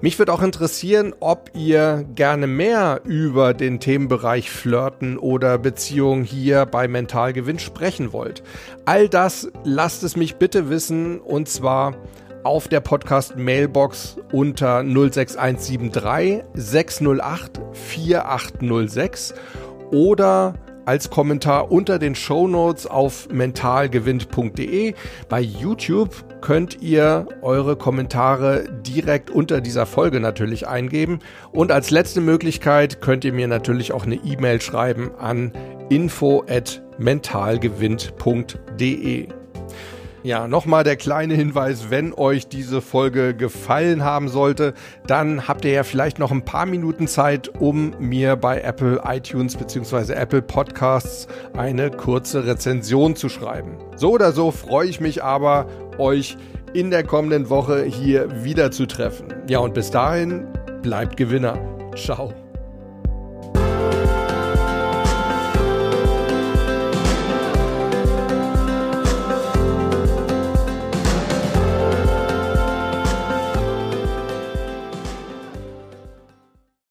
Mich 0.01 0.19
würde 0.19 0.33
auch 0.33 0.43
interessieren, 0.43 1.15
ob 1.21 1.53
ihr 1.55 2.05
gerne 2.17 2.49
mehr 2.49 3.03
über 3.05 3.55
den 3.55 3.79
Themenbereich 3.79 4.51
Flirten 4.51 5.19
oder 5.19 5.57
Beziehung 5.57 6.25
hier 6.25 6.67
bei 6.67 6.89
Mental 6.89 7.33
Gewinn 7.33 7.61
sprechen 7.61 8.13
wollt. 8.13 8.43
All 8.87 9.09
das 9.09 9.53
lasst 9.63 10.03
es 10.03 10.17
mich 10.17 10.35
bitte 10.35 10.69
wissen 10.69 11.21
und 11.21 11.49
zwar 11.49 11.95
auf 12.43 12.67
der 12.67 12.81
Podcast 12.81 13.37
Mailbox 13.37 14.17
unter 14.33 14.83
06173 14.83 16.43
608 16.55 17.61
4806 17.73 19.35
oder 19.93 20.55
als 20.91 21.09
Kommentar 21.09 21.71
unter 21.71 22.01
den 22.01 22.17
Show 22.17 22.49
Notes 22.49 22.89
auf 22.89 23.29
mentalgewinnt.de. 23.31 24.95
Bei 25.29 25.41
YouTube 25.41 26.41
könnt 26.41 26.83
ihr 26.83 27.29
eure 27.43 27.77
Kommentare 27.77 28.65
direkt 28.85 29.31
unter 29.31 29.61
dieser 29.61 29.87
Folge 29.87 30.19
natürlich 30.19 30.67
eingeben. 30.67 31.21
Und 31.53 31.71
als 31.71 31.93
letzte 31.93 32.21
Möglichkeit 32.21 33.01
könnt 33.01 33.25
ihr 33.25 33.33
mir 33.33 33.47
natürlich 33.47 33.93
auch 33.93 34.05
eine 34.05 34.17
E-Mail 34.17 34.61
schreiben 34.61 35.13
an 35.17 35.53
info 35.91 36.45
at 36.49 36.83
mentalgewinnt.de. 36.99 39.40
Ja, 40.23 40.47
nochmal 40.49 40.85
der 40.85 40.97
kleine 40.97 41.35
Hinweis, 41.35 41.89
wenn 41.89 42.13
euch 42.13 42.47
diese 42.47 42.83
Folge 42.83 43.35
gefallen 43.35 44.05
haben 44.05 44.29
sollte, 44.29 44.75
dann 45.07 45.49
habt 45.49 45.65
ihr 45.65 45.73
ja 45.73 45.83
vielleicht 45.83 46.19
noch 46.19 46.31
ein 46.31 46.45
paar 46.45 46.67
Minuten 46.67 47.09
Zeit, 47.09 47.49
um 47.59 47.95
mir 47.99 48.37
bei 48.37 48.61
Apple 48.61 49.01
iTunes 49.07 49.57
bzw. 49.57 50.13
Apple 50.13 50.43
Podcasts 50.43 51.27
eine 51.57 51.91
kurze 51.91 52.47
Rezension 52.47 53.17
zu 53.17 53.31
schreiben. 53.31 53.79
So 53.97 54.13
oder 54.13 54.33
so 54.33 54.51
freue 54.51 54.89
ich 54.89 55.01
mich 55.01 55.25
aber, 55.25 55.67
euch 55.97 56.37
in 56.75 56.91
der 56.91 57.05
kommenden 57.05 57.49
Woche 57.49 57.85
hier 57.85 58.45
wieder 58.45 58.71
zu 58.71 58.87
treffen. 58.87 59.29
Ja, 59.49 59.61
und 59.61 59.73
bis 59.73 59.91
dahin 59.91 60.47
bleibt 60.83 61.17
Gewinner. 61.17 61.59
Ciao. 61.97 62.33